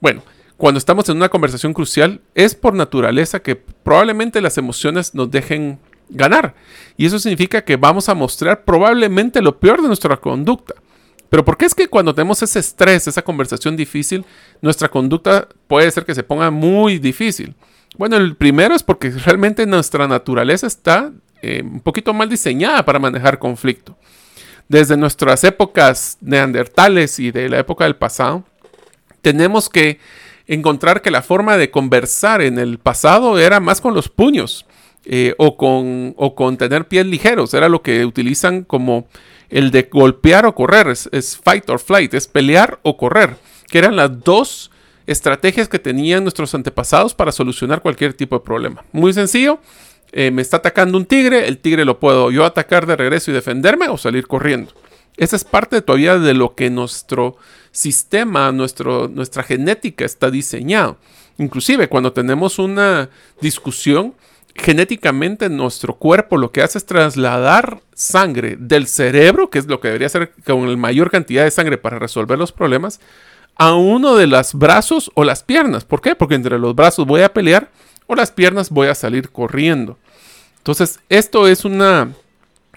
Bueno, 0.00 0.22
cuando 0.62 0.78
estamos 0.78 1.08
en 1.08 1.16
una 1.16 1.28
conversación 1.28 1.74
crucial, 1.74 2.20
es 2.36 2.54
por 2.54 2.72
naturaleza 2.72 3.42
que 3.42 3.56
probablemente 3.56 4.40
las 4.40 4.58
emociones 4.58 5.12
nos 5.12 5.28
dejen 5.28 5.80
ganar. 6.08 6.54
Y 6.96 7.04
eso 7.04 7.18
significa 7.18 7.64
que 7.64 7.74
vamos 7.74 8.08
a 8.08 8.14
mostrar 8.14 8.64
probablemente 8.64 9.42
lo 9.42 9.58
peor 9.58 9.82
de 9.82 9.88
nuestra 9.88 10.16
conducta. 10.18 10.74
Pero 11.28 11.44
¿por 11.44 11.56
qué 11.56 11.64
es 11.64 11.74
que 11.74 11.88
cuando 11.88 12.14
tenemos 12.14 12.44
ese 12.44 12.60
estrés, 12.60 13.08
esa 13.08 13.22
conversación 13.22 13.76
difícil, 13.76 14.24
nuestra 14.60 14.88
conducta 14.88 15.48
puede 15.66 15.90
ser 15.90 16.04
que 16.04 16.14
se 16.14 16.22
ponga 16.22 16.52
muy 16.52 17.00
difícil? 17.00 17.56
Bueno, 17.98 18.16
el 18.16 18.36
primero 18.36 18.76
es 18.76 18.84
porque 18.84 19.10
realmente 19.10 19.66
nuestra 19.66 20.06
naturaleza 20.06 20.68
está 20.68 21.10
eh, 21.42 21.64
un 21.64 21.80
poquito 21.80 22.14
mal 22.14 22.28
diseñada 22.28 22.84
para 22.84 23.00
manejar 23.00 23.40
conflicto. 23.40 23.98
Desde 24.68 24.96
nuestras 24.96 25.42
épocas 25.42 26.18
neandertales 26.20 27.18
y 27.18 27.32
de 27.32 27.48
la 27.48 27.58
época 27.58 27.82
del 27.82 27.96
pasado, 27.96 28.44
tenemos 29.22 29.68
que 29.68 29.98
encontrar 30.54 31.02
que 31.02 31.10
la 31.10 31.22
forma 31.22 31.56
de 31.56 31.70
conversar 31.70 32.42
en 32.42 32.58
el 32.58 32.78
pasado 32.78 33.38
era 33.38 33.60
más 33.60 33.80
con 33.80 33.94
los 33.94 34.08
puños 34.08 34.66
eh, 35.04 35.34
o, 35.38 35.56
con, 35.56 36.14
o 36.16 36.34
con 36.34 36.56
tener 36.56 36.86
pies 36.86 37.06
ligeros. 37.06 37.54
Era 37.54 37.68
lo 37.68 37.82
que 37.82 38.04
utilizan 38.04 38.62
como 38.64 39.06
el 39.48 39.70
de 39.70 39.88
golpear 39.90 40.44
o 40.46 40.54
correr. 40.54 40.88
Es, 40.88 41.38
fight 41.42 41.68
or 41.70 41.78
flight, 41.78 42.12
es 42.14 42.28
pelear 42.28 42.78
o 42.82 42.96
correr, 42.96 43.36
que 43.68 43.78
eran 43.78 43.96
las 43.96 44.22
dos 44.22 44.70
estrategias 45.06 45.68
que 45.68 45.78
tenían 45.78 46.22
nuestros 46.22 46.54
antepasados 46.54 47.14
para 47.14 47.32
solucionar 47.32 47.82
cualquier 47.82 48.14
tipo 48.14 48.38
de 48.38 48.44
problema. 48.44 48.84
Muy 48.92 49.12
sencillo. 49.12 49.58
Eh, 50.14 50.30
me 50.30 50.42
está 50.42 50.58
atacando 50.58 50.98
un 50.98 51.06
tigre, 51.06 51.48
el 51.48 51.56
tigre 51.56 51.86
lo 51.86 51.98
puedo 51.98 52.30
yo 52.30 52.44
atacar 52.44 52.86
de 52.86 52.96
regreso 52.96 53.30
y 53.30 53.34
defenderme 53.34 53.88
o 53.88 53.96
salir 53.96 54.26
corriendo. 54.26 54.72
Esa 55.16 55.36
es 55.36 55.44
parte 55.44 55.82
todavía 55.82 56.18
de 56.18 56.34
lo 56.34 56.54
que 56.54 56.70
nuestro 56.70 57.36
sistema, 57.70 58.50
nuestro, 58.52 59.08
nuestra 59.08 59.42
genética 59.42 60.04
está 60.04 60.30
diseñado. 60.30 60.96
Inclusive 61.38 61.88
cuando 61.88 62.12
tenemos 62.12 62.58
una 62.58 63.10
discusión, 63.40 64.14
genéticamente 64.54 65.48
nuestro 65.48 65.94
cuerpo 65.94 66.36
lo 66.36 66.52
que 66.52 66.62
hace 66.62 66.78
es 66.78 66.86
trasladar 66.86 67.80
sangre 67.94 68.56
del 68.58 68.86
cerebro, 68.86 69.50
que 69.50 69.58
es 69.58 69.66
lo 69.66 69.80
que 69.80 69.88
debería 69.88 70.08
ser 70.08 70.32
con 70.44 70.70
la 70.70 70.76
mayor 70.76 71.10
cantidad 71.10 71.44
de 71.44 71.50
sangre 71.50 71.78
para 71.78 71.98
resolver 71.98 72.38
los 72.38 72.52
problemas, 72.52 73.00
a 73.56 73.74
uno 73.74 74.16
de 74.16 74.26
los 74.26 74.54
brazos 74.54 75.10
o 75.14 75.24
las 75.24 75.42
piernas. 75.42 75.84
¿Por 75.84 76.00
qué? 76.00 76.14
Porque 76.14 76.34
entre 76.34 76.58
los 76.58 76.74
brazos 76.74 77.06
voy 77.06 77.22
a 77.22 77.32
pelear 77.32 77.70
o 78.06 78.14
las 78.14 78.30
piernas 78.30 78.70
voy 78.70 78.88
a 78.88 78.94
salir 78.94 79.30
corriendo. 79.30 79.98
Entonces, 80.58 81.00
esto 81.08 81.48
es 81.48 81.64
una 81.64 82.12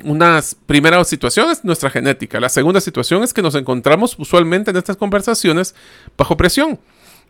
unas 0.03 0.55
primeras 0.65 1.07
situaciones, 1.07 1.63
nuestra 1.63 1.89
genética. 1.89 2.39
La 2.39 2.49
segunda 2.49 2.81
situación 2.81 3.23
es 3.23 3.33
que 3.33 3.41
nos 3.41 3.55
encontramos 3.55 4.15
usualmente 4.19 4.71
en 4.71 4.77
estas 4.77 4.97
conversaciones 4.97 5.73
bajo 6.17 6.35
presión. 6.35 6.79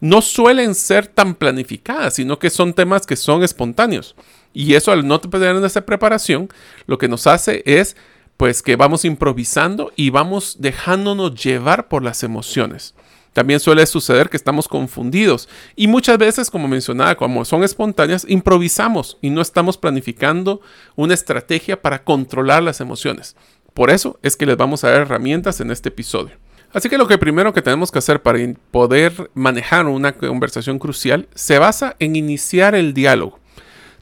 No 0.01 0.21
suelen 0.21 0.75
ser 0.75 1.07
tan 1.07 1.35
planificadas, 1.35 2.15
sino 2.15 2.39
que 2.39 2.49
son 2.49 2.73
temas 2.73 3.05
que 3.05 3.15
son 3.15 3.43
espontáneos. 3.43 4.15
Y 4.53 4.73
eso 4.73 4.91
al 4.91 5.07
no 5.07 5.19
tener 5.21 5.63
esa 5.63 5.85
preparación, 5.85 6.49
lo 6.87 6.97
que 6.97 7.07
nos 7.07 7.27
hace 7.27 7.63
es 7.65 7.95
pues 8.37 8.61
que 8.61 8.75
vamos 8.75 9.05
improvisando 9.05 9.93
y 9.95 10.09
vamos 10.09 10.57
dejándonos 10.59 11.41
llevar 11.41 11.87
por 11.87 12.03
las 12.03 12.23
emociones. 12.23 12.93
También 13.35 13.59
suele 13.59 13.85
suceder 13.85 14.29
que 14.29 14.37
estamos 14.37 14.69
confundidos 14.69 15.49
y 15.75 15.89
muchas 15.89 16.17
veces, 16.17 16.49
como 16.49 16.69
mencionaba, 16.69 17.15
como 17.15 17.43
son 17.43 17.65
espontáneas, 17.65 18.25
improvisamos 18.29 19.17
y 19.21 19.29
no 19.29 19.41
estamos 19.41 19.77
planificando 19.77 20.61
una 20.95 21.15
estrategia 21.15 21.81
para 21.81 22.01
controlar 22.01 22.63
las 22.63 22.79
emociones. 22.79 23.35
Por 23.73 23.89
eso 23.89 24.17
es 24.23 24.37
que 24.37 24.45
les 24.45 24.55
vamos 24.55 24.85
a 24.85 24.89
dar 24.89 25.01
herramientas 25.01 25.59
en 25.59 25.69
este 25.69 25.89
episodio. 25.89 26.37
Así 26.71 26.87
que 26.87 26.97
lo 26.97 27.09
que 27.09 27.17
primero 27.17 27.51
que 27.51 27.61
tenemos 27.61 27.91
que 27.91 27.99
hacer 27.99 28.21
para 28.21 28.39
poder 28.71 29.29
manejar 29.33 29.85
una 29.87 30.13
conversación 30.13 30.79
crucial 30.79 31.27
se 31.35 31.59
basa 31.59 31.97
en 31.99 32.15
iniciar 32.15 32.73
el 32.73 32.93
diálogo. 32.93 33.41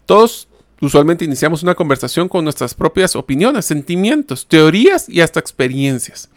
Todos 0.06 0.48
usualmente 0.80 1.26
iniciamos 1.26 1.64
una 1.64 1.74
conversación 1.74 2.30
con 2.30 2.44
nuestras 2.44 2.76
propias 2.76 3.16
opiniones, 3.16 3.66
sentimientos, 3.66 4.48
teorías 4.48 5.10
y 5.10 5.22
hasta 5.22 5.40
experiencias. 5.40 6.30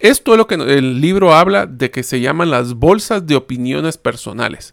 Esto 0.00 0.32
es 0.32 0.38
lo 0.38 0.46
que 0.46 0.56
el 0.56 1.00
libro 1.00 1.34
habla 1.34 1.66
de 1.66 1.90
que 1.90 2.02
se 2.02 2.20
llaman 2.20 2.50
las 2.50 2.74
bolsas 2.74 3.26
de 3.26 3.36
opiniones 3.36 3.96
personales. 3.96 4.72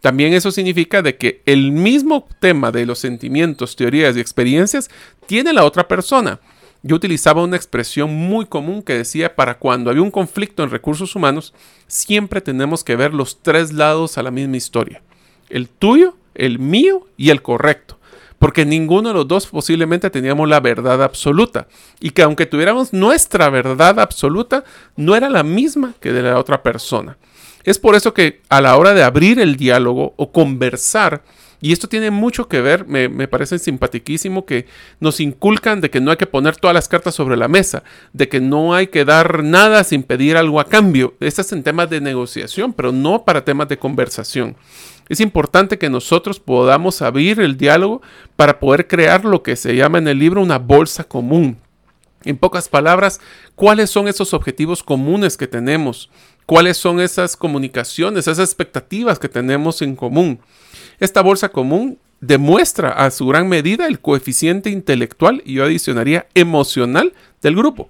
También 0.00 0.32
eso 0.32 0.50
significa 0.50 1.02
de 1.02 1.16
que 1.16 1.42
el 1.46 1.72
mismo 1.72 2.26
tema 2.40 2.72
de 2.72 2.86
los 2.86 2.98
sentimientos, 2.98 3.76
teorías 3.76 4.16
y 4.16 4.20
experiencias 4.20 4.90
tiene 5.26 5.52
la 5.52 5.64
otra 5.64 5.86
persona. 5.86 6.40
Yo 6.82 6.96
utilizaba 6.96 7.42
una 7.42 7.56
expresión 7.56 8.12
muy 8.12 8.46
común 8.46 8.82
que 8.82 8.94
decía 8.94 9.36
para 9.36 9.58
cuando 9.58 9.90
había 9.90 10.02
un 10.02 10.10
conflicto 10.10 10.62
en 10.62 10.70
recursos 10.70 11.14
humanos, 11.14 11.52
siempre 11.86 12.40
tenemos 12.40 12.82
que 12.82 12.96
ver 12.96 13.12
los 13.12 13.42
tres 13.42 13.72
lados 13.72 14.16
a 14.16 14.22
la 14.22 14.30
misma 14.30 14.56
historia. 14.56 15.02
El 15.50 15.68
tuyo, 15.68 16.16
el 16.34 16.58
mío 16.58 17.06
y 17.16 17.30
el 17.30 17.42
correcto 17.42 17.99
porque 18.40 18.64
ninguno 18.64 19.10
de 19.10 19.14
los 19.14 19.28
dos 19.28 19.46
posiblemente 19.46 20.08
teníamos 20.08 20.48
la 20.48 20.60
verdad 20.60 21.02
absoluta 21.02 21.68
y 22.00 22.10
que 22.10 22.22
aunque 22.22 22.46
tuviéramos 22.46 22.94
nuestra 22.94 23.50
verdad 23.50 24.00
absoluta, 24.00 24.64
no 24.96 25.14
era 25.14 25.28
la 25.28 25.42
misma 25.42 25.92
que 26.00 26.10
de 26.10 26.22
la 26.22 26.38
otra 26.38 26.62
persona. 26.62 27.18
Es 27.64 27.78
por 27.78 27.94
eso 27.94 28.14
que 28.14 28.40
a 28.48 28.62
la 28.62 28.78
hora 28.78 28.94
de 28.94 29.02
abrir 29.02 29.38
el 29.38 29.56
diálogo 29.56 30.14
o 30.16 30.32
conversar, 30.32 31.22
y 31.60 31.72
esto 31.72 31.88
tiene 31.88 32.10
mucho 32.10 32.48
que 32.48 32.60
ver, 32.60 32.86
me, 32.86 33.28
parece 33.28 33.58
simpaticísimo 33.58 34.46
que 34.46 34.66
nos 34.98 35.20
inculcan 35.20 35.80
de 35.80 35.90
que 35.90 36.00
no 36.00 36.10
hay 36.10 36.16
que 36.16 36.26
poner 36.26 36.56
todas 36.56 36.74
las 36.74 36.88
cartas 36.88 37.14
sobre 37.14 37.36
la 37.36 37.48
mesa, 37.48 37.82
de 38.12 38.28
que 38.28 38.40
no 38.40 38.74
hay 38.74 38.86
que 38.86 39.04
dar 39.04 39.44
nada 39.44 39.84
sin 39.84 40.02
pedir 40.02 40.36
algo 40.36 40.58
a 40.58 40.64
cambio. 40.64 41.14
Esto 41.20 41.42
es 41.42 41.52
en 41.52 41.62
temas 41.62 41.90
de 41.90 42.00
negociación, 42.00 42.72
pero 42.72 42.92
no 42.92 43.24
para 43.24 43.44
temas 43.44 43.68
de 43.68 43.78
conversación. 43.78 44.56
Es 45.10 45.20
importante 45.20 45.76
que 45.76 45.90
nosotros 45.90 46.40
podamos 46.40 47.02
abrir 47.02 47.40
el 47.40 47.58
diálogo 47.58 48.00
para 48.36 48.58
poder 48.58 48.86
crear 48.86 49.24
lo 49.24 49.42
que 49.42 49.56
se 49.56 49.76
llama 49.76 49.98
en 49.98 50.08
el 50.08 50.18
libro 50.18 50.40
una 50.40 50.58
bolsa 50.58 51.04
común. 51.04 51.58
En 52.24 52.36
pocas 52.36 52.68
palabras, 52.68 53.20
¿cuáles 53.54 53.90
son 53.90 54.06
esos 54.06 54.34
objetivos 54.34 54.82
comunes 54.82 55.36
que 55.36 55.46
tenemos? 55.46 56.10
¿Cuáles 56.50 56.78
son 56.78 56.98
esas 56.98 57.36
comunicaciones, 57.36 58.26
esas 58.26 58.40
expectativas 58.40 59.20
que 59.20 59.28
tenemos 59.28 59.82
en 59.82 59.94
común? 59.94 60.40
Esta 60.98 61.22
bolsa 61.22 61.50
común 61.50 62.00
demuestra 62.20 62.90
a 62.90 63.12
su 63.12 63.28
gran 63.28 63.48
medida 63.48 63.86
el 63.86 64.00
coeficiente 64.00 64.68
intelectual 64.68 65.44
y 65.46 65.52
yo 65.54 65.64
adicionaría 65.64 66.26
emocional 66.34 67.12
del 67.40 67.54
grupo. 67.54 67.88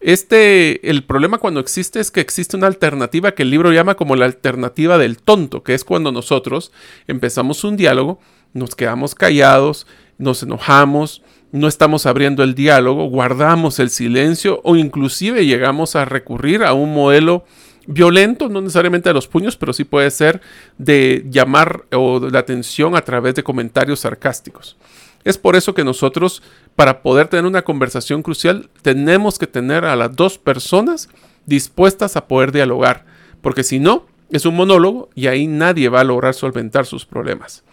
Este, 0.00 0.90
el 0.90 1.04
problema 1.04 1.38
cuando 1.38 1.60
existe 1.60 2.00
es 2.00 2.10
que 2.10 2.18
existe 2.18 2.56
una 2.56 2.66
alternativa 2.66 3.36
que 3.36 3.44
el 3.44 3.50
libro 3.50 3.70
llama 3.72 3.94
como 3.94 4.16
la 4.16 4.24
alternativa 4.24 4.98
del 4.98 5.18
tonto, 5.18 5.62
que 5.62 5.74
es 5.74 5.84
cuando 5.84 6.10
nosotros 6.10 6.72
empezamos 7.06 7.62
un 7.62 7.76
diálogo, 7.76 8.18
nos 8.52 8.74
quedamos 8.74 9.14
callados, 9.14 9.86
nos 10.18 10.42
enojamos, 10.42 11.22
no 11.52 11.68
estamos 11.68 12.04
abriendo 12.06 12.42
el 12.42 12.56
diálogo, 12.56 13.04
guardamos 13.04 13.78
el 13.78 13.90
silencio 13.90 14.60
o 14.64 14.74
inclusive 14.74 15.46
llegamos 15.46 15.94
a 15.94 16.04
recurrir 16.04 16.64
a 16.64 16.72
un 16.72 16.92
modelo 16.92 17.44
violento, 17.86 18.48
no 18.48 18.60
necesariamente 18.60 19.08
a 19.08 19.12
los 19.12 19.28
puños, 19.28 19.56
pero 19.56 19.72
sí 19.72 19.84
puede 19.84 20.10
ser 20.10 20.40
de 20.78 21.24
llamar 21.28 21.84
la 21.90 22.38
atención 22.38 22.96
a 22.96 23.02
través 23.02 23.34
de 23.34 23.42
comentarios 23.42 24.00
sarcásticos. 24.00 24.76
Es 25.24 25.38
por 25.38 25.56
eso 25.56 25.74
que 25.74 25.84
nosotros, 25.84 26.42
para 26.76 27.02
poder 27.02 27.28
tener 27.28 27.46
una 27.46 27.62
conversación 27.62 28.22
crucial, 28.22 28.70
tenemos 28.82 29.38
que 29.38 29.46
tener 29.46 29.84
a 29.84 29.96
las 29.96 30.14
dos 30.14 30.38
personas 30.38 31.08
dispuestas 31.46 32.16
a 32.16 32.28
poder 32.28 32.52
dialogar, 32.52 33.04
porque 33.40 33.64
si 33.64 33.78
no, 33.80 34.06
es 34.30 34.46
un 34.46 34.56
monólogo 34.56 35.08
y 35.14 35.28
ahí 35.28 35.46
nadie 35.46 35.88
va 35.88 36.00
a 36.00 36.04
lograr 36.04 36.34
solventar 36.34 36.86
sus 36.86 37.06
problemas. 37.06 37.64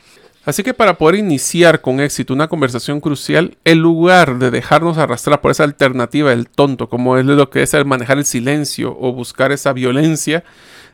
Así 0.45 0.61
que 0.61 0.73
para 0.73 0.97
poder 0.97 1.15
iniciar 1.15 1.79
con 1.79 2.01
éxito 2.01 2.33
una 2.33 2.49
conversación 2.49 2.99
crucial, 2.99 3.55
en 3.63 3.79
lugar 3.79 4.39
de 4.39 4.51
dejarnos 4.51 4.97
arrastrar 4.97 5.39
por 5.39 5.51
esa 5.51 5.63
alternativa 5.63 6.31
del 6.31 6.49
tonto, 6.49 6.89
como 6.89 7.17
es 7.17 7.25
lo 7.25 7.49
que 7.49 7.63
es 7.63 7.73
el 7.73 7.85
manejar 7.85 8.17
el 8.17 8.25
silencio 8.25 8.97
o 8.99 9.13
buscar 9.13 9.53
esa 9.53 9.71
violencia, 9.71 10.43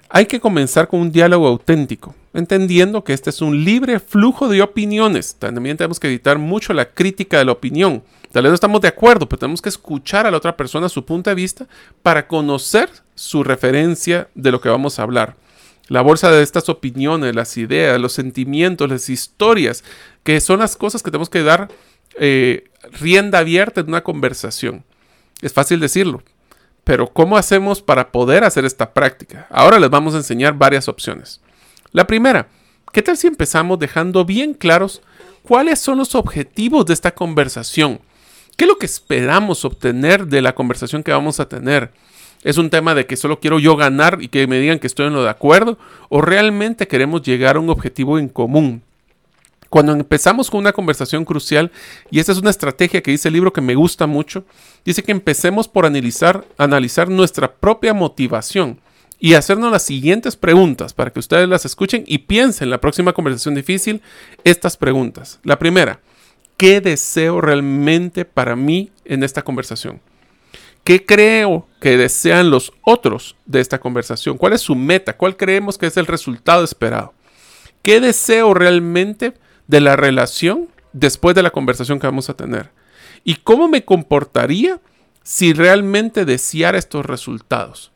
hay 0.08 0.28
que 0.28 0.40
comenzar 0.40 0.88
con 0.88 1.00
un 1.00 1.12
diálogo 1.12 1.48
auténtico, 1.48 2.14
entendiendo 2.34 3.04
que 3.04 3.14
este 3.14 3.32
es 3.32 3.42
un 3.42 3.64
libre 3.64 4.00
flujo 4.00 4.48
de 4.50 4.62
opiniones. 4.62 5.36
También 5.36 5.78
tenemos 5.78 6.00
que 6.00 6.08
evitar 6.08 6.38
mucho 6.38 6.74
la 6.74 6.86
crítica 6.86 7.40
de 7.40 7.46
la 7.46 7.52
opinión. 7.52 8.04
Tal 8.32 8.44
vez 8.44 8.52
no 8.52 8.56
estamos 8.56 8.82
de 8.82 8.88
acuerdo, 8.88 9.28
pero 9.28 9.40
tenemos 9.40 9.62
que 9.62 9.70
escuchar 9.70 10.28
a 10.28 10.32
la 10.32 10.38
otra 10.38 10.56
persona 10.56 10.90
su 10.90 11.06
punto 11.06 11.32
de 11.32 11.36
vista 11.36 11.68
para 12.04 12.28
conocer 12.28 12.90
su 13.16 13.44
referencia 13.44 14.30
de 14.36 14.52
lo 14.52 14.62
que 14.62 14.70
vamos 14.70 15.00
a 15.00 15.04
hablar. 15.04 15.36
La 15.90 16.02
bolsa 16.02 16.32
de 16.32 16.44
estas 16.44 16.70
opiniones, 16.70 17.36
las 17.36 17.58
ideas, 17.58 18.00
los 18.00 18.14
sentimientos, 18.14 18.90
las 18.90 19.10
historias, 19.10 19.84
que 20.24 20.40
son 20.40 20.60
las 20.60 20.78
cosas 20.78 21.04
que 21.04 21.10
tenemos 21.10 21.30
que 21.30 21.44
dar 21.44 21.68
eh, 22.18 22.70
rienda 23.00 23.40
abierta 23.40 23.82
en 23.82 23.88
una 23.90 24.04
conversación. 24.04 24.86
Es 25.42 25.52
fácil 25.52 25.80
decirlo, 25.80 26.22
pero 26.84 27.08
¿cómo 27.12 27.38
hacemos 27.38 27.82
para 27.82 28.12
poder 28.12 28.44
hacer 28.44 28.66
esta 28.66 28.94
práctica? 28.94 29.48
Ahora 29.50 29.80
les 29.80 29.90
vamos 29.90 30.14
a 30.14 30.18
enseñar 30.18 30.54
varias 30.54 30.88
opciones. 30.88 31.42
La 31.92 32.06
primera, 32.06 32.48
¿qué 32.94 33.02
tal 33.02 33.18
si 33.18 33.26
empezamos 33.26 33.80
dejando 33.80 34.26
bien 34.26 34.54
claros 34.54 35.02
cuáles 35.42 35.80
son 35.80 35.98
los 35.98 36.14
objetivos 36.14 36.86
de 36.86 36.94
esta 36.94 37.16
conversación? 37.16 38.00
¿Qué 38.58 38.66
es 38.66 38.70
lo 38.70 38.78
que 38.78 38.86
esperamos 38.86 39.66
obtener 39.66 40.28
de 40.28 40.42
la 40.44 40.54
conversación 40.54 41.02
que 41.02 41.14
vamos 41.14 41.40
a 41.40 41.50
tener? 41.50 41.92
¿Es 42.44 42.58
un 42.58 42.70
tema 42.70 42.96
de 42.96 43.06
que 43.06 43.18
solo 43.18 43.40
quiero 43.40 43.60
yo 43.60 43.76
ganar 43.76 44.20
y 44.22 44.30
que 44.30 44.48
me 44.48 44.60
digan 44.60 44.80
que 44.80 44.88
estoy 44.88 45.08
en 45.08 45.14
lo 45.14 45.24
de 45.24 45.30
acuerdo? 45.30 45.78
¿O 46.10 46.22
realmente 46.22 46.88
queremos 46.88 47.22
llegar 47.22 47.58
a 47.58 47.60
un 47.60 47.70
objetivo 47.70 48.18
en 48.18 48.30
común? 48.30 48.82
Cuando 49.70 49.92
empezamos 49.92 50.50
con 50.50 50.62
una 50.62 50.74
conversación 50.74 51.26
crucial, 51.26 51.72
y 52.10 52.20
esta 52.20 52.32
es 52.32 52.40
una 52.40 52.50
estrategia 52.50 53.02
que 53.02 53.12
dice 53.12 53.28
el 53.28 53.36
libro 53.36 53.54
que 53.54 53.62
me 53.62 53.76
gusta 53.76 54.08
mucho, 54.08 54.44
dice 54.84 55.04
que 55.04 55.12
empecemos 55.12 55.68
por 55.68 55.86
analizar, 55.86 56.46
analizar 56.58 57.10
nuestra 57.10 57.54
propia 57.54 57.94
motivación 57.94 58.80
y 59.20 59.36
hacernos 59.36 59.72
las 59.72 59.84
siguientes 59.84 60.36
preguntas 60.36 60.94
para 60.94 61.12
que 61.12 61.20
ustedes 61.20 61.48
las 61.48 61.66
escuchen 61.66 62.04
y 62.08 62.20
piensen 62.20 62.66
en 62.66 62.70
la 62.72 62.82
próxima 62.82 63.14
conversación 63.14 63.54
difícil 63.54 64.02
estas 64.44 64.76
preguntas. 64.78 65.40
La 65.44 65.60
primera, 65.60 66.00
¿Qué 66.60 66.82
deseo 66.82 67.40
realmente 67.40 68.26
para 68.26 68.58
mí 68.58 68.92
en 69.06 69.24
esta 69.24 69.44
conversación? 69.44 70.02
¿Qué 70.84 71.06
creo 71.06 71.68
que 71.80 71.98
desean 71.98 72.50
los 72.50 72.74
otros 72.84 73.36
de 73.46 73.60
esta 73.60 73.80
conversación? 73.80 74.38
¿Cuál 74.38 74.54
es 74.54 74.62
su 74.62 74.76
meta? 74.76 75.16
¿Cuál 75.16 75.38
creemos 75.38 75.78
que 75.78 75.88
es 75.88 75.98
el 75.98 76.08
resultado 76.08 76.64
esperado? 76.64 77.14
¿Qué 77.82 78.00
deseo 78.00 78.54
realmente 78.54 79.34
de 79.68 79.82
la 79.82 79.96
relación 79.96 80.68
después 80.94 81.36
de 81.36 81.44
la 81.44 81.52
conversación 81.52 82.00
que 82.00 82.08
vamos 82.08 82.30
a 82.30 82.36
tener? 82.36 82.72
¿Y 83.24 83.36
cómo 83.36 83.68
me 83.68 83.86
comportaría 83.86 84.80
si 85.24 85.54
realmente 85.54 86.26
deseara 86.26 86.78
estos 86.78 87.06
resultados? 87.06 87.92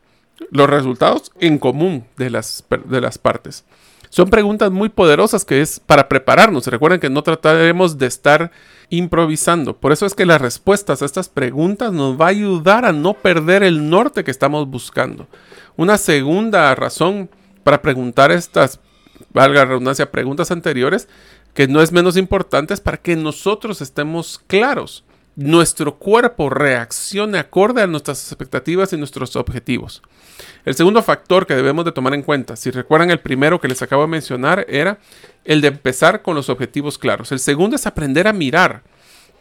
Los 0.52 0.70
resultados 0.70 1.32
en 1.40 1.58
común 1.58 2.06
de 2.18 2.30
las, 2.30 2.64
de 2.86 3.02
las 3.02 3.18
partes. 3.18 3.66
Son 4.14 4.30
preguntas 4.30 4.70
muy 4.70 4.90
poderosas 4.90 5.44
que 5.44 5.60
es 5.60 5.80
para 5.80 6.08
prepararnos. 6.08 6.68
Recuerden 6.68 7.00
que 7.00 7.10
no 7.10 7.24
trataremos 7.24 7.98
de 7.98 8.06
estar 8.06 8.52
improvisando. 8.90 9.76
Por 9.76 9.92
eso 9.92 10.06
es 10.06 10.14
que 10.14 10.28
las 10.28 10.40
respuestas 10.40 11.02
a 11.02 11.06
estas 11.06 11.30
preguntas 11.30 11.92
nos 11.92 12.22
va 12.22 12.26
a 12.26 12.30
ayudar 12.30 12.86
a 12.86 12.92
no 12.92 13.16
perder 13.16 13.64
el 13.64 13.90
norte 13.90 14.24
que 14.24 14.30
estamos 14.30 14.70
buscando. 14.70 15.28
Una 15.78 15.98
segunda 15.98 16.76
razón 16.76 17.28
para 17.64 17.82
preguntar 17.82 18.32
estas, 18.32 18.80
valga 19.32 19.62
la 19.62 19.66
redundancia, 19.66 20.12
preguntas 20.12 20.52
anteriores, 20.52 21.08
que 21.56 21.68
no 21.68 21.82
es 21.82 21.92
menos 21.92 22.16
importante, 22.16 22.76
es 22.76 22.82
para 22.82 22.98
que 22.98 23.16
nosotros 23.16 23.82
estemos 23.82 24.40
claros. 24.46 25.06
Nuestro 25.36 25.96
cuerpo 25.96 26.52
reaccione 26.52 27.40
acorde 27.40 27.82
a 27.82 27.88
nuestras 27.88 28.32
expectativas 28.32 28.94
y 28.94 28.98
nuestros 28.98 29.36
objetivos. 29.36 30.04
El 30.66 30.76
segundo 30.76 31.02
factor 31.04 31.46
que 31.46 31.56
debemos 31.56 31.86
de 31.86 31.92
tomar 31.92 32.14
en 32.14 32.24
cuenta, 32.24 32.56
si 32.56 32.72
recuerdan 32.72 33.12
el 33.12 33.20
primero 33.20 33.60
que 33.60 33.68
les 33.68 33.82
acabo 33.82 34.04
de 34.04 34.08
mencionar, 34.08 34.66
era 34.70 35.00
el 35.46 35.62
de 35.62 35.70
empezar 35.70 36.22
con 36.22 36.36
los 36.36 36.50
objetivos 36.50 36.98
claros. 36.98 37.32
El 37.32 37.40
segundo 37.40 37.76
es 37.76 37.86
aprender 37.86 38.28
a 38.28 38.34
mirar. 38.34 38.84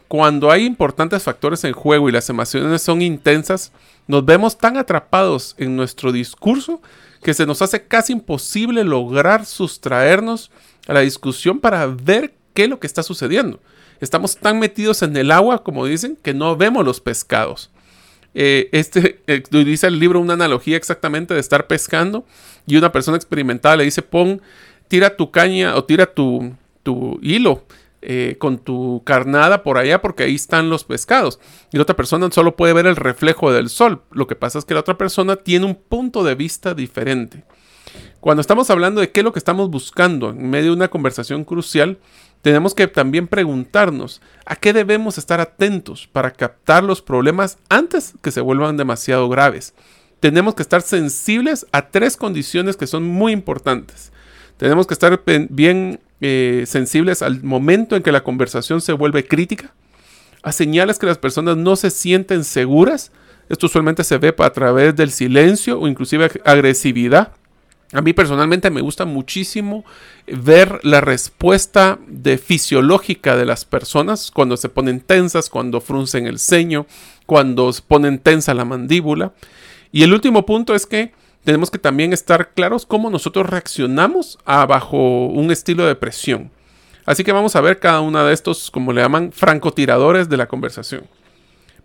Cuando 0.07 0.51
hay 0.51 0.65
importantes 0.65 1.23
factores 1.23 1.63
en 1.63 1.73
juego 1.73 2.07
y 2.07 2.11
las 2.11 2.29
emociones 2.29 2.81
son 2.81 3.01
intensas, 3.01 3.71
nos 4.07 4.23
vemos 4.25 4.57
tan 4.57 4.77
atrapados 4.77 5.55
en 5.57 5.75
nuestro 5.75 6.11
discurso 6.11 6.81
que 7.23 7.33
se 7.33 7.45
nos 7.45 7.61
hace 7.61 7.87
casi 7.87 8.13
imposible 8.13 8.83
lograr 8.83 9.45
sustraernos 9.45 10.51
a 10.87 10.93
la 10.93 10.99
discusión 10.99 11.59
para 11.59 11.87
ver 11.87 12.33
qué 12.53 12.65
es 12.65 12.69
lo 12.69 12.79
que 12.79 12.87
está 12.87 13.01
sucediendo. 13.01 13.59
Estamos 14.01 14.35
tan 14.35 14.59
metidos 14.59 15.01
en 15.01 15.15
el 15.15 15.31
agua, 15.31 15.63
como 15.63 15.85
dicen, 15.85 16.17
que 16.21 16.33
no 16.33 16.57
vemos 16.57 16.85
los 16.85 16.99
pescados. 16.99 17.71
Eh, 18.35 18.69
este 18.71 19.21
eh, 19.27 19.43
dice 19.51 19.87
el 19.87 19.99
libro 19.99 20.19
una 20.19 20.33
analogía 20.33 20.75
exactamente 20.75 21.33
de 21.35 21.39
estar 21.39 21.67
pescando 21.67 22.25
y 22.65 22.77
una 22.77 22.91
persona 22.91 23.15
experimentada 23.15 23.75
le 23.75 23.83
dice 23.83 24.01
pon, 24.01 24.41
tira 24.87 25.15
tu 25.15 25.29
caña 25.29 25.75
o 25.75 25.83
tira 25.83 26.07
tu, 26.07 26.55
tu 26.81 27.19
hilo 27.21 27.63
eh, 28.01 28.35
con 28.37 28.57
tu 28.57 29.01
carnada 29.05 29.63
por 29.63 29.77
allá 29.77 30.01
porque 30.01 30.23
ahí 30.23 30.35
están 30.35 30.69
los 30.69 30.83
pescados. 30.83 31.39
Y 31.71 31.77
la 31.77 31.83
otra 31.83 31.95
persona 31.95 32.29
solo 32.31 32.55
puede 32.55 32.73
ver 32.73 32.85
el 32.85 32.97
reflejo 32.97 33.53
del 33.53 33.69
sol. 33.69 34.01
Lo 34.11 34.27
que 34.27 34.35
pasa 34.35 34.59
es 34.59 34.65
que 34.65 34.73
la 34.73 34.81
otra 34.81 34.97
persona 34.97 35.37
tiene 35.37 35.65
un 35.65 35.75
punto 35.75 36.23
de 36.23 36.35
vista 36.35 36.73
diferente. 36.73 37.45
Cuando 38.19 38.41
estamos 38.41 38.69
hablando 38.69 38.99
de 38.99 39.11
qué 39.11 39.21
es 39.21 39.23
lo 39.23 39.31
que 39.31 39.39
estamos 39.39 39.69
buscando 39.69 40.31
en 40.31 40.49
medio 40.49 40.71
de 40.71 40.77
una 40.77 40.89
conversación 40.89 41.45
crucial, 41.45 41.97
tenemos 42.43 42.75
que 42.75 42.89
también 42.89 43.27
preguntarnos 43.27 44.21
a 44.45 44.57
qué 44.57 44.73
debemos 44.73 45.17
estar 45.17 45.39
atentos 45.39 46.09
para 46.11 46.31
captar 46.31 46.83
los 46.83 47.01
problemas 47.01 47.57
antes 47.69 48.15
que 48.21 48.31
se 48.31 48.41
vuelvan 48.41 48.75
demasiado 48.75 49.29
graves. 49.29 49.73
Tenemos 50.19 50.53
que 50.53 50.61
estar 50.61 50.81
sensibles 50.81 51.65
a 51.71 51.87
tres 51.89 52.17
condiciones 52.17 52.75
que 52.75 52.85
son 52.85 53.05
muy 53.05 53.31
importantes. 53.31 54.11
Tenemos 54.57 54.87
que 54.87 54.93
estar 54.93 55.23
bien 55.49 56.01
eh, 56.19 56.65
sensibles 56.67 57.21
al 57.21 57.41
momento 57.43 57.95
en 57.95 58.03
que 58.03 58.11
la 58.11 58.25
conversación 58.25 58.81
se 58.81 58.91
vuelve 58.91 59.25
crítica, 59.25 59.73
a 60.41 60.51
señales 60.51 60.99
que 60.99 61.05
las 61.05 61.17
personas 61.17 61.55
no 61.55 61.77
se 61.77 61.91
sienten 61.91 62.43
seguras. 62.43 63.13
Esto 63.47 63.67
usualmente 63.67 64.03
se 64.03 64.17
ve 64.17 64.35
a 64.37 64.49
través 64.49 64.93
del 64.97 65.11
silencio 65.11 65.79
o 65.79 65.87
inclusive 65.87 66.29
agresividad 66.43 67.31
a 67.93 68.01
mí 68.01 68.13
personalmente 68.13 68.71
me 68.71 68.81
gusta 68.81 69.05
muchísimo 69.05 69.85
ver 70.27 70.79
la 70.83 70.99
respuesta 70.99 71.99
de 72.07 72.37
fisiológica 72.39 73.35
de 73.37 73.45
las 73.45 73.65
personas 73.65 74.31
cuando 74.31 74.57
se 74.57 74.69
ponen 74.69 74.99
tensas, 74.99 75.49
cuando 75.49 75.79
fruncen 75.79 76.25
el 76.25 76.39
ceño, 76.39 76.87
cuando 77.25 77.71
ponen 77.87 78.19
tensa 78.19 78.53
la 78.53 78.65
mandíbula. 78.65 79.33
Y 79.91 80.01
el 80.03 80.13
último 80.13 80.45
punto 80.45 80.73
es 80.73 80.87
que 80.87 81.13
tenemos 81.43 81.69
que 81.69 81.77
también 81.77 82.13
estar 82.13 82.53
claros 82.53 82.85
cómo 82.85 83.09
nosotros 83.11 83.47
reaccionamos 83.47 84.39
a 84.45 84.65
bajo 84.65 85.27
un 85.27 85.51
estilo 85.51 85.85
de 85.85 85.95
presión. 85.95 86.51
Así 87.05 87.23
que 87.23 87.31
vamos 87.31 87.55
a 87.55 87.61
ver 87.61 87.79
cada 87.79 88.01
uno 88.01 88.23
de 88.23 88.33
estos, 88.33 88.71
como 88.71 88.91
le 88.93 89.01
llaman, 89.01 89.31
francotiradores 89.31 90.29
de 90.29 90.37
la 90.37 90.47
conversación. 90.47 91.03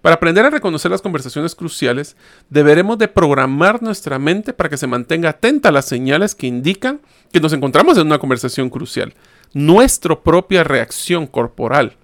Para 0.02 0.14
aprender 0.14 0.44
a 0.44 0.50
reconocer 0.50 0.90
las 0.90 1.02
conversaciones 1.02 1.54
cruciales, 1.56 2.16
deberemos 2.50 2.98
de 2.98 3.08
programar 3.08 3.82
nuestra 3.82 4.18
mente 4.18 4.52
para 4.52 4.68
que 4.68 4.76
se 4.76 4.86
mantenga 4.86 5.30
atenta 5.30 5.70
a 5.70 5.72
las 5.72 5.86
señales 5.86 6.34
que 6.34 6.46
indican 6.46 7.00
que 7.32 7.40
nos 7.40 7.52
encontramos 7.52 7.98
en 7.98 8.06
una 8.06 8.18
conversación 8.18 8.70
crucial. 8.70 9.14
Nuestra 9.54 10.20
propia 10.20 10.62
reacción 10.62 11.26
corporal. 11.26 11.96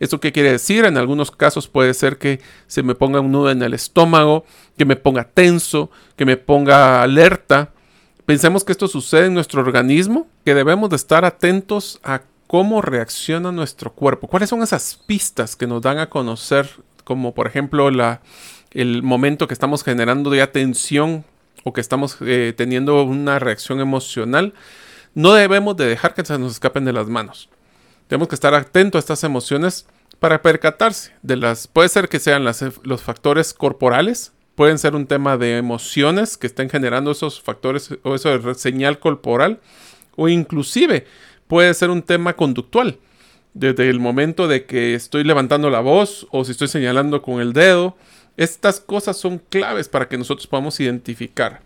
¿Esto 0.00 0.20
qué 0.20 0.32
quiere 0.32 0.52
decir? 0.52 0.86
En 0.86 0.96
algunos 0.96 1.30
casos 1.30 1.68
puede 1.68 1.92
ser 1.94 2.18
que 2.18 2.40
se 2.66 2.82
me 2.82 2.94
ponga 2.94 3.20
un 3.20 3.30
nudo 3.30 3.50
en 3.50 3.62
el 3.62 3.74
estómago, 3.74 4.44
que 4.76 4.84
me 4.84 4.96
ponga 4.96 5.24
tenso, 5.24 5.90
que 6.16 6.24
me 6.24 6.36
ponga 6.36 7.02
alerta. 7.02 7.70
Pensemos 8.26 8.64
que 8.64 8.72
esto 8.72 8.88
sucede 8.88 9.26
en 9.26 9.34
nuestro 9.34 9.60
organismo, 9.60 10.26
que 10.44 10.54
debemos 10.54 10.90
de 10.90 10.96
estar 10.96 11.24
atentos 11.24 12.00
a 12.02 12.22
cómo 12.46 12.80
reacciona 12.82 13.52
nuestro 13.52 13.92
cuerpo. 13.92 14.28
¿Cuáles 14.28 14.48
son 14.48 14.62
esas 14.62 14.98
pistas 15.06 15.56
que 15.56 15.66
nos 15.66 15.82
dan 15.82 15.98
a 15.98 16.08
conocer 16.08 16.68
como 17.04 17.34
por 17.34 17.46
ejemplo 17.46 17.88
el 18.72 19.02
momento 19.02 19.46
que 19.46 19.54
estamos 19.54 19.84
generando 19.84 20.34
ya 20.34 20.50
tensión 20.50 21.24
o 21.62 21.72
que 21.72 21.80
estamos 21.80 22.16
eh, 22.20 22.52
teniendo 22.56 23.02
una 23.04 23.38
reacción 23.38 23.80
emocional, 23.80 24.54
no 25.14 25.32
debemos 25.32 25.76
de 25.76 25.86
dejar 25.86 26.14
que 26.14 26.24
se 26.24 26.38
nos 26.38 26.52
escapen 26.52 26.84
de 26.84 26.92
las 26.92 27.06
manos. 27.06 27.48
Tenemos 28.08 28.28
que 28.28 28.34
estar 28.34 28.54
atentos 28.54 28.98
a 28.98 29.00
estas 29.00 29.24
emociones 29.24 29.86
para 30.18 30.42
percatarse 30.42 31.12
de 31.22 31.36
las, 31.36 31.68
puede 31.68 31.88
ser 31.88 32.08
que 32.08 32.18
sean 32.18 32.44
los 32.44 33.02
factores 33.02 33.54
corporales, 33.54 34.32
pueden 34.54 34.78
ser 34.78 34.94
un 34.94 35.06
tema 35.06 35.36
de 35.36 35.56
emociones 35.58 36.36
que 36.36 36.46
estén 36.46 36.68
generando 36.68 37.10
esos 37.10 37.40
factores 37.40 37.90
o 38.02 38.14
eso 38.14 38.54
señal 38.54 38.98
corporal, 38.98 39.60
o 40.16 40.28
inclusive 40.28 41.06
puede 41.46 41.72
ser 41.74 41.90
un 41.90 42.02
tema 42.02 42.34
conductual 42.34 42.98
desde 43.54 43.88
el 43.88 44.00
momento 44.00 44.48
de 44.48 44.64
que 44.66 44.94
estoy 44.94 45.24
levantando 45.24 45.70
la 45.70 45.80
voz 45.80 46.26
o 46.30 46.44
si 46.44 46.52
estoy 46.52 46.68
señalando 46.68 47.22
con 47.22 47.40
el 47.40 47.52
dedo. 47.52 47.96
Estas 48.36 48.80
cosas 48.80 49.16
son 49.16 49.40
claves 49.48 49.88
para 49.88 50.08
que 50.08 50.18
nosotros 50.18 50.48
podamos 50.48 50.78
identificar, 50.80 51.60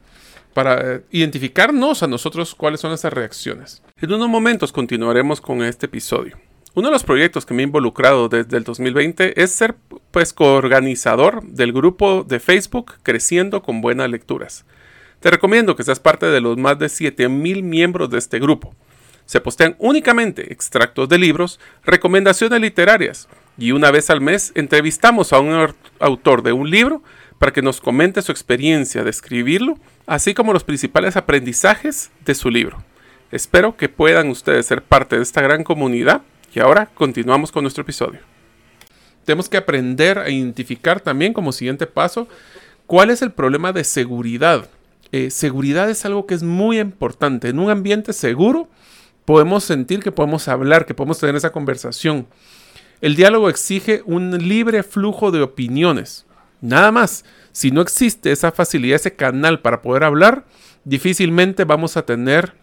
para 0.53 0.97
eh, 0.97 1.03
identificarnos 1.11 2.03
a 2.03 2.07
nosotros 2.07 2.55
cuáles 2.55 2.81
son 2.81 2.93
esas 2.93 3.13
reacciones. 3.13 3.83
En 4.01 4.13
unos 4.13 4.29
momentos 4.29 4.71
continuaremos 4.71 5.41
con 5.41 5.63
este 5.63 5.87
episodio. 5.87 6.37
Uno 6.75 6.89
de 6.89 6.93
los 6.93 7.05
proyectos 7.05 7.47
que 7.47 7.55
me 7.55 7.63
he 7.63 7.67
involucrado 7.67 8.29
desde 8.29 8.59
el 8.59 8.65
2020 8.65 9.43
es 9.43 9.51
ser 9.51 9.75
pues 10.11 10.35
coorganizador 10.35 11.43
del 11.43 11.73
grupo 11.73 12.23
de 12.23 12.39
Facebook 12.39 12.97
Creciendo 13.03 13.63
con 13.63 13.81
Buenas 13.81 14.11
Lecturas. 14.11 14.67
Te 15.21 15.31
recomiendo 15.31 15.75
que 15.75 15.83
seas 15.83 15.99
parte 15.99 16.27
de 16.27 16.41
los 16.41 16.59
más 16.59 16.79
de 16.79 16.91
7000 16.91 17.63
miembros 17.63 18.11
de 18.11 18.19
este 18.19 18.39
grupo 18.39 18.77
se 19.29 19.43
postean 19.43 19.77
únicamente 19.79 20.55
extractos 20.55 21.07
de 21.07 21.19
libros, 21.19 21.61
recomendaciones 21.85 22.63
literarias 22.63 23.29
y 23.59 23.73
una 23.73 23.91
vez 23.91 24.09
al 24.09 24.23
mes 24.23 24.53
entrevistamos 24.55 25.35
a 25.35 25.39
un 25.39 25.75
autor 26.01 26.43
de 26.43 26.53
un 26.53 26.71
libro 26.71 27.03
para 27.39 27.53
que 27.53 27.61
nos 27.61 27.83
comente 27.83 28.23
su 28.23 28.33
experiencia 28.33 29.05
de 29.05 29.11
escribirlo 29.11 29.79
así 30.07 30.33
como 30.33 30.55
los 30.55 30.65
principales 30.65 31.15
aprendizajes 31.15 32.11
de 32.25 32.35
su 32.35 32.49
libro. 32.49 32.83
Espero 33.31 33.77
que 33.77 33.91
puedan 33.91 34.31
ustedes 34.31 34.65
ser 34.65 34.81
parte 34.81 35.17
de 35.17 35.23
esta 35.23 35.43
gran 35.43 35.63
comunidad 35.63 36.23
y 36.55 36.61
ahora 36.61 36.87
continuamos 36.95 37.53
con 37.53 37.65
nuestro 37.65 37.83
episodio. 37.83 38.21
Tenemos 39.27 39.51
que 39.51 39.59
aprender 39.59 40.19
a 40.19 40.31
identificar 40.31 41.01
también 41.01 41.35
como 41.35 41.53
siguiente 41.53 41.87
paso 41.87 42.29
cuál 42.87 43.11
es 43.11 43.21
el 43.21 43.33
problema 43.33 43.75
de 43.75 43.85
seguridad. 43.85 44.71
Eh, 45.13 45.31
seguridad 45.31 45.91
es 45.91 46.07
algo 46.07 46.25
que 46.25 46.33
es 46.33 46.43
muy 46.43 46.81
importante. 46.81 47.51
En 47.51 47.59
un 47.59 47.69
ambiente 47.69 48.15
seguro 48.15 48.71
podemos 49.29 49.63
sentir 49.63 50.03
que 50.03 50.11
podemos 50.11 50.49
hablar, 50.49 50.87
que 50.87 50.95
podemos 50.95 51.19
tener 51.19 51.37
esa 51.37 51.53
conversación. 51.53 52.27
El 53.03 53.15
diálogo 53.15 53.51
exige 53.51 54.01
un 54.07 54.31
libre 54.39 54.83
flujo 54.83 55.31
de 55.31 55.43
opiniones. 55.43 56.25
Nada 56.63 56.91
más. 56.93 57.27
Si 57.53 57.71
no 57.71 57.83
existe 57.83 58.33
esa 58.33 58.53
facilidad, 58.53 58.97
ese 58.97 59.17
canal 59.17 59.61
para 59.61 59.83
poder 59.83 60.05
hablar, 60.05 60.47
difícilmente 60.85 61.65
vamos 61.65 61.99
a 61.99 62.07
tener 62.07 62.55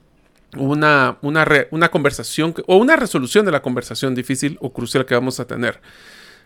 una, 0.57 1.19
una, 1.21 1.45
una 1.69 1.89
conversación 1.91 2.55
o 2.65 2.77
una 2.77 2.95
resolución 2.95 3.45
de 3.45 3.51
la 3.51 3.61
conversación 3.61 4.15
difícil 4.15 4.57
o 4.59 4.73
crucial 4.73 5.05
que 5.05 5.13
vamos 5.13 5.39
a 5.39 5.45
tener. 5.45 5.79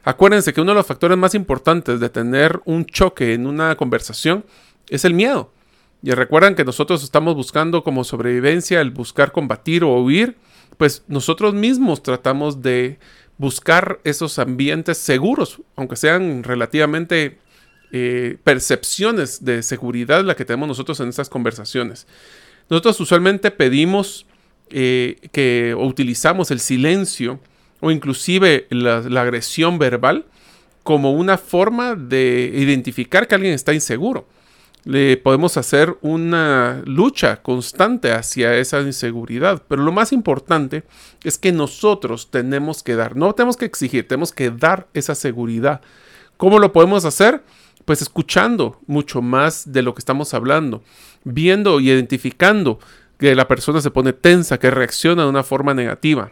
Acuérdense 0.03 0.51
que 0.51 0.59
uno 0.59 0.71
de 0.71 0.79
los 0.79 0.85
factores 0.85 1.17
más 1.17 1.33
importantes 1.33 1.97
de 2.01 2.09
tener 2.09 2.59
un 2.65 2.85
choque 2.85 3.33
en 3.33 3.47
una 3.47 3.77
conversación 3.77 4.43
es 4.89 5.05
el 5.05 5.13
miedo. 5.13 5.53
Y 6.01 6.11
recuerdan 6.11 6.55
que 6.55 6.63
nosotros 6.63 7.03
estamos 7.03 7.35
buscando 7.35 7.83
como 7.83 8.03
sobrevivencia 8.03 8.81
el 8.81 8.91
buscar 8.91 9.31
combatir 9.31 9.83
o 9.83 10.01
huir, 10.01 10.37
pues 10.77 11.03
nosotros 11.07 11.53
mismos 11.53 12.01
tratamos 12.01 12.61
de 12.61 12.99
buscar 13.37 13.99
esos 14.03 14.39
ambientes 14.39 14.97
seguros, 14.97 15.61
aunque 15.75 15.95
sean 15.95 16.43
relativamente 16.43 17.39
eh, 17.91 18.37
percepciones 18.43 19.43
de 19.43 19.63
seguridad 19.63 20.23
la 20.23 20.35
que 20.35 20.45
tenemos 20.45 20.67
nosotros 20.67 20.99
en 20.99 21.09
estas 21.09 21.29
conversaciones. 21.29 22.07
Nosotros 22.69 22.99
usualmente 22.99 23.49
pedimos 23.49 24.25
eh, 24.69 25.17
que 25.31 25.73
o 25.75 25.85
utilizamos 25.85 26.51
el 26.51 26.59
silencio 26.59 27.39
o 27.79 27.89
inclusive 27.89 28.67
la, 28.69 28.97
agresión 29.21 29.79
verbal 29.79 30.25
como 30.83 31.13
una 31.13 31.37
forma 31.37 31.95
de 31.95 32.51
identificar 32.53 33.27
que 33.27 33.35
alguien 33.35 33.53
está 33.53 33.73
inseguro. 33.73 34.27
Le 34.85 35.17
podemos 35.17 35.57
hacer 35.57 35.97
una 36.01 36.81
lucha 36.85 37.41
constante 37.41 38.11
hacia 38.11 38.55
esa 38.55 38.79
inseguridad, 38.81 39.61
pero 39.67 39.83
lo 39.83 39.91
más 39.91 40.13
importante 40.13 40.83
es 41.23 41.37
que 41.37 41.51
nosotros 41.51 42.31
tenemos 42.31 42.81
que 42.81 42.95
dar, 42.95 43.15
no 43.15 43.33
tenemos 43.33 43.57
que 43.57 43.65
exigir, 43.65 44.07
tenemos 44.07 44.31
que 44.31 44.51
dar 44.51 44.87
esa 44.93 45.15
seguridad. 45.15 45.81
¿Cómo 46.37 46.59
lo 46.59 46.71
podemos 46.71 47.03
hacer? 47.03 47.43
Pues 47.83 48.01
escuchando 48.01 48.79
mucho 48.87 49.21
más 49.21 49.71
de 49.71 49.81
lo 49.81 49.93
que 49.93 49.99
estamos 49.99 50.33
hablando, 50.33 50.81
viendo 51.23 51.79
y 51.79 51.89
identificando 51.89 52.79
que 53.17 53.35
la 53.35 53.47
persona 53.47 53.81
se 53.81 53.91
pone 53.91 54.13
tensa, 54.13 54.59
que 54.59 54.71
reacciona 54.71 55.23
de 55.23 55.29
una 55.29 55.43
forma 55.43 55.73
negativa. 55.73 56.31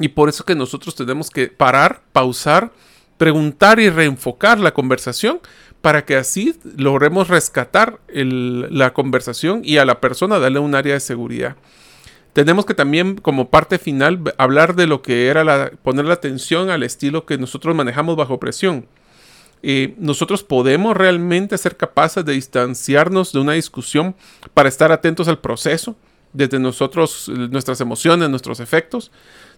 Y 0.00 0.08
por 0.08 0.28
eso 0.28 0.44
que 0.44 0.56
nosotros 0.56 0.96
tenemos 0.96 1.30
que 1.30 1.46
parar, 1.46 2.02
pausar, 2.12 2.72
preguntar 3.16 3.78
y 3.80 3.88
reenfocar 3.88 4.58
la 4.58 4.74
conversación 4.74 5.40
para 5.86 6.04
que 6.04 6.16
así 6.16 6.58
logremos 6.76 7.28
rescatar 7.28 8.00
la 8.08 8.92
conversación 8.92 9.60
y 9.62 9.76
a 9.76 9.84
la 9.84 10.00
persona 10.00 10.40
darle 10.40 10.58
un 10.58 10.74
área 10.74 10.94
de 10.94 10.98
seguridad. 10.98 11.54
Tenemos 12.32 12.66
que 12.66 12.74
también 12.74 13.18
como 13.18 13.50
parte 13.50 13.78
final 13.78 14.34
hablar 14.36 14.74
de 14.74 14.88
lo 14.88 15.00
que 15.00 15.28
era 15.28 15.70
poner 15.84 16.06
la 16.06 16.14
atención 16.14 16.70
al 16.70 16.82
estilo 16.82 17.24
que 17.24 17.38
nosotros 17.38 17.76
manejamos 17.76 18.16
bajo 18.16 18.40
presión. 18.40 18.88
Eh, 19.62 19.94
nosotros 19.96 20.42
podemos 20.42 20.96
realmente 20.96 21.56
ser 21.56 21.76
capaces 21.76 22.24
de 22.24 22.32
distanciarnos 22.32 23.32
de 23.32 23.38
una 23.38 23.52
discusión 23.52 24.16
para 24.54 24.68
estar 24.68 24.90
atentos 24.90 25.28
al 25.28 25.38
proceso, 25.38 25.94
desde 26.32 26.58
nosotros, 26.58 27.28
nuestras 27.28 27.80
emociones, 27.80 28.28
nuestros 28.28 28.58
efectos. 28.58 29.12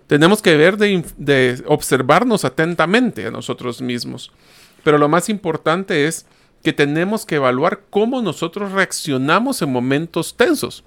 Tenemos 0.08 0.42
que 0.42 0.58
ver 0.58 0.76
de, 0.76 1.62
observarnos 1.64 2.44
atentamente 2.44 3.24
a 3.24 3.30
nosotros 3.30 3.80
mismos. 3.80 4.30
Pero 4.84 4.98
lo 4.98 5.08
más 5.08 5.28
importante 5.28 6.06
es 6.06 6.26
que 6.62 6.72
tenemos 6.72 7.24
que 7.24 7.36
evaluar 7.36 7.82
cómo 7.90 8.20
nosotros 8.22 8.72
reaccionamos 8.72 9.62
en 9.62 9.72
momentos 9.72 10.36
tensos. 10.36 10.84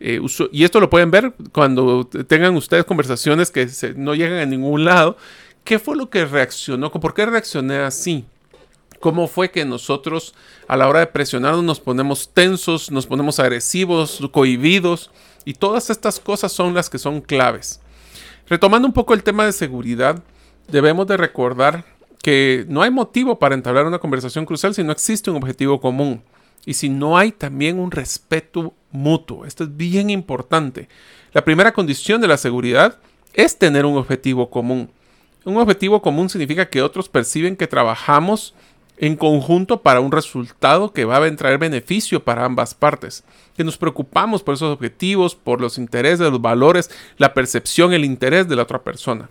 Eh, 0.00 0.20
y 0.50 0.64
esto 0.64 0.80
lo 0.80 0.90
pueden 0.90 1.10
ver 1.12 1.32
cuando 1.52 2.04
tengan 2.26 2.56
ustedes 2.56 2.84
conversaciones 2.84 3.50
que 3.50 3.68
no 3.96 4.14
llegan 4.14 4.38
a 4.40 4.46
ningún 4.46 4.84
lado. 4.84 5.16
¿Qué 5.64 5.78
fue 5.78 5.96
lo 5.96 6.10
que 6.10 6.24
reaccionó? 6.24 6.90
¿Por 6.90 7.14
qué 7.14 7.24
reaccioné 7.24 7.78
así? 7.78 8.24
¿Cómo 8.98 9.28
fue 9.28 9.50
que 9.50 9.64
nosotros 9.64 10.34
a 10.66 10.76
la 10.76 10.88
hora 10.88 11.00
de 11.00 11.06
presionarnos 11.06 11.62
nos 11.62 11.80
ponemos 11.80 12.30
tensos, 12.32 12.90
nos 12.90 13.06
ponemos 13.06 13.38
agresivos, 13.38 14.20
cohibidos? 14.32 15.10
Y 15.44 15.54
todas 15.54 15.90
estas 15.90 16.18
cosas 16.18 16.52
son 16.52 16.74
las 16.74 16.90
que 16.90 16.98
son 16.98 17.20
claves. 17.20 17.80
Retomando 18.48 18.86
un 18.86 18.94
poco 18.94 19.14
el 19.14 19.22
tema 19.22 19.46
de 19.46 19.52
seguridad, 19.52 20.20
debemos 20.68 21.06
de 21.06 21.16
recordar 21.16 21.84
que 22.22 22.64
no 22.68 22.82
hay 22.82 22.90
motivo 22.90 23.38
para 23.38 23.54
entablar 23.54 23.84
una 23.84 23.98
conversación 23.98 24.46
crucial 24.46 24.74
si 24.74 24.84
no 24.84 24.92
existe 24.92 25.30
un 25.30 25.36
objetivo 25.36 25.80
común 25.80 26.22
y 26.64 26.74
si 26.74 26.88
no 26.88 27.18
hay 27.18 27.32
también 27.32 27.78
un 27.78 27.90
respeto 27.90 28.72
mutuo. 28.92 29.44
Esto 29.44 29.64
es 29.64 29.76
bien 29.76 30.08
importante. 30.08 30.88
La 31.32 31.44
primera 31.44 31.72
condición 31.72 32.20
de 32.20 32.28
la 32.28 32.36
seguridad 32.36 32.98
es 33.34 33.58
tener 33.58 33.84
un 33.84 33.96
objetivo 33.96 34.48
común. 34.48 34.90
Un 35.44 35.56
objetivo 35.56 36.00
común 36.00 36.28
significa 36.28 36.68
que 36.68 36.82
otros 36.82 37.08
perciben 37.08 37.56
que 37.56 37.66
trabajamos 37.66 38.54
en 38.98 39.16
conjunto 39.16 39.82
para 39.82 40.00
un 40.00 40.12
resultado 40.12 40.92
que 40.92 41.04
va 41.04 41.16
a 41.16 41.36
traer 41.36 41.58
beneficio 41.58 42.22
para 42.22 42.44
ambas 42.44 42.74
partes, 42.74 43.24
que 43.56 43.64
nos 43.64 43.76
preocupamos 43.76 44.44
por 44.44 44.54
esos 44.54 44.72
objetivos, 44.72 45.34
por 45.34 45.60
los 45.60 45.78
intereses, 45.78 46.30
los 46.30 46.40
valores, 46.40 46.88
la 47.16 47.34
percepción, 47.34 47.92
el 47.92 48.04
interés 48.04 48.48
de 48.48 48.54
la 48.54 48.62
otra 48.62 48.82
persona. 48.82 49.28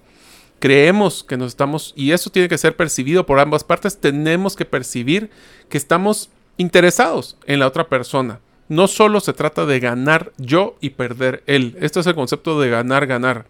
Creemos 0.62 1.24
que 1.24 1.38
nos 1.38 1.48
estamos, 1.48 1.92
y 1.96 2.12
eso 2.12 2.30
tiene 2.30 2.48
que 2.48 2.60
ser 2.60 2.76
percibido 2.76 3.26
por 3.26 3.40
ambas 3.40 3.64
partes, 3.64 4.00
tenemos 4.00 4.56
que 4.56 4.64
percibir 4.64 5.32
que 5.70 5.78
estamos 5.80 6.30
interesados 6.58 7.36
en 7.48 7.60
la 7.60 7.66
otra 7.66 7.90
persona. 7.90 8.42
No 8.70 8.88
solo 8.88 9.22
se 9.22 9.34
trata 9.34 9.66
de 9.66 9.80
ganar 9.80 10.34
yo 10.38 10.76
y 10.80 10.92
perder 10.92 11.42
él. 11.48 11.76
Esto 11.82 12.00
es 12.00 12.06
el 12.06 12.14
concepto 12.14 12.62
de 12.62 12.70
ganar, 12.70 13.08
ganar. 13.08 13.48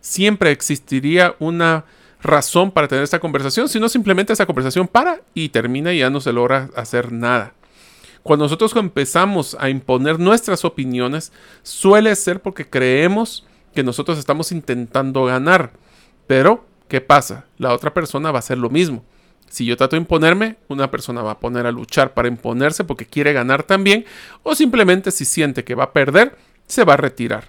Siempre 0.00 0.52
existiría 0.52 1.34
una 1.40 1.84
razón 2.22 2.70
para 2.70 2.86
tener 2.86 3.02
esta 3.02 3.18
conversación, 3.18 3.68
sino 3.68 3.88
simplemente 3.88 4.32
esa 4.32 4.46
conversación 4.46 4.86
para 4.86 5.20
y 5.34 5.48
termina 5.48 5.92
y 5.92 5.98
ya 5.98 6.10
no 6.10 6.20
se 6.20 6.32
logra 6.32 6.70
hacer 6.76 7.10
nada. 7.10 7.54
Cuando 8.22 8.44
nosotros 8.44 8.72
empezamos 8.76 9.56
a 9.58 9.68
imponer 9.68 10.20
nuestras 10.20 10.64
opiniones, 10.64 11.32
suele 11.64 12.14
ser 12.14 12.40
porque 12.40 12.70
creemos 12.70 13.44
que 13.74 13.82
nosotros 13.82 14.16
estamos 14.16 14.52
intentando 14.52 15.24
ganar. 15.24 15.72
Pero, 16.26 16.66
¿qué 16.88 17.00
pasa? 17.00 17.46
La 17.58 17.72
otra 17.72 17.92
persona 17.92 18.30
va 18.30 18.38
a 18.38 18.40
hacer 18.40 18.58
lo 18.58 18.70
mismo. 18.70 19.04
Si 19.48 19.66
yo 19.66 19.76
trato 19.76 19.96
de 19.96 20.00
imponerme, 20.00 20.56
una 20.68 20.90
persona 20.90 21.22
va 21.22 21.32
a 21.32 21.38
poner 21.38 21.66
a 21.66 21.72
luchar 21.72 22.14
para 22.14 22.28
imponerse 22.28 22.84
porque 22.84 23.04
quiere 23.04 23.34
ganar 23.34 23.64
también, 23.64 24.06
o 24.42 24.54
simplemente 24.54 25.10
si 25.10 25.26
siente 25.26 25.62
que 25.62 25.74
va 25.74 25.84
a 25.84 25.92
perder, 25.92 26.38
se 26.66 26.84
va 26.84 26.94
a 26.94 26.96
retirar. 26.96 27.44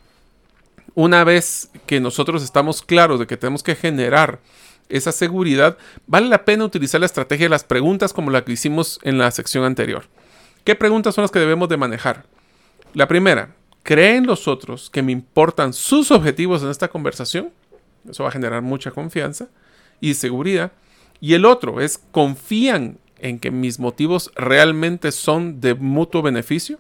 Una 0.96 1.24
vez 1.24 1.70
que 1.86 2.02
nosotros 2.02 2.44
estamos 2.44 2.82
claros 2.82 3.20
de 3.20 3.28
que 3.28 3.38
tenemos 3.38 3.64
que 3.64 3.76
generar 3.76 4.42
esa 4.90 5.12
seguridad, 5.12 5.78
vale 6.06 6.28
la 6.28 6.46
pena 6.46 6.66
utilizar 6.66 7.00
la 7.00 7.06
estrategia 7.06 7.46
de 7.46 7.52
las 7.52 7.64
preguntas 7.64 8.14
como 8.14 8.32
la 8.32 8.44
que 8.44 8.52
hicimos 8.52 9.00
en 9.04 9.18
la 9.18 9.32
sección 9.32 9.64
anterior. 9.64 10.06
¿Qué 10.64 10.76
preguntas 10.76 11.16
son 11.16 11.24
las 11.24 11.32
que 11.32 11.40
debemos 11.40 11.70
de 11.70 11.78
manejar? 11.78 12.26
La 12.94 13.08
primera, 13.08 13.56
¿creen 13.82 14.28
los 14.28 14.48
otros 14.48 14.90
que 14.90 15.02
me 15.02 15.12
importan 15.12 15.74
sus 15.74 16.12
objetivos 16.12 16.64
en 16.64 16.70
esta 16.70 16.90
conversación? 16.90 17.52
Eso 18.10 18.24
va 18.24 18.30
a 18.30 18.34
generar 18.34 18.62
mucha 18.62 18.92
confianza 18.92 19.48
y 20.02 20.14
seguridad. 20.16 20.72
Y 21.22 21.34
el 21.34 21.46
otro 21.46 21.80
es, 21.82 22.00
¿confían 22.12 22.98
en 23.20 23.40
que 23.40 23.52
mis 23.52 23.80
motivos 23.80 24.32
realmente 24.36 25.12
son 25.12 25.62
de 25.62 25.74
mutuo 25.76 26.22
beneficio? 26.22 26.80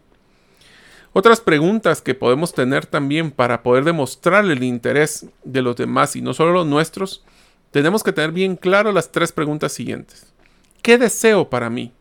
Otras 1.13 1.39
preguntas 1.39 2.01
que 2.01 2.15
podemos 2.15 2.53
tener 2.53 2.86
también 2.86 3.31
para 3.31 3.62
poder 3.62 3.83
demostrar 3.83 4.45
el 4.45 4.63
interés 4.63 5.27
de 5.43 5.62
los 5.62 5.75
demás 5.75 6.15
y 6.15 6.21
no 6.21 6.33
solo 6.33 6.51
los 6.53 6.65
nuestros 6.65 7.23
tenemos 7.69 8.03
que 8.03 8.13
tener 8.13 8.31
bien 8.31 8.55
claro 8.55 8.91
las 8.91 9.12
tres 9.12 9.31
preguntas 9.31 9.73
siguientes. 9.73 10.27
¿Qué 10.83 10.97
deseo 10.97 11.49
para 11.49 11.69
mí? 11.69 11.91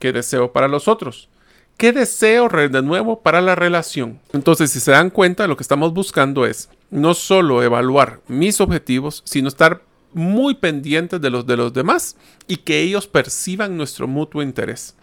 ¿Qué 0.00 0.12
deseo 0.12 0.52
para 0.52 0.66
los 0.66 0.88
otros? 0.88 1.28
¿Qué 1.76 1.92
deseo 1.92 2.48
de 2.48 2.82
nuevo 2.82 3.20
para 3.20 3.40
la 3.40 3.54
relación? 3.54 4.20
Entonces, 4.32 4.70
si 4.70 4.80
se 4.80 4.92
dan 4.92 5.10
cuenta, 5.10 5.46
lo 5.46 5.56
que 5.56 5.62
estamos 5.62 5.92
buscando 5.92 6.46
es 6.46 6.68
no 6.90 7.14
solo 7.14 7.62
evaluar 7.62 8.20
mis 8.28 8.60
objetivos, 8.60 9.22
sino 9.24 9.48
estar 9.48 9.82
muy 10.12 10.54
pendientes 10.54 11.20
de 11.20 11.30
los 11.30 11.46
de 11.46 11.56
los 11.56 11.72
demás 11.72 12.16
y 12.46 12.58
que 12.58 12.80
ellos 12.80 13.06
perciban 13.06 13.76
nuestro 13.76 14.06
mutuo 14.06 14.42
interés. 14.42 14.94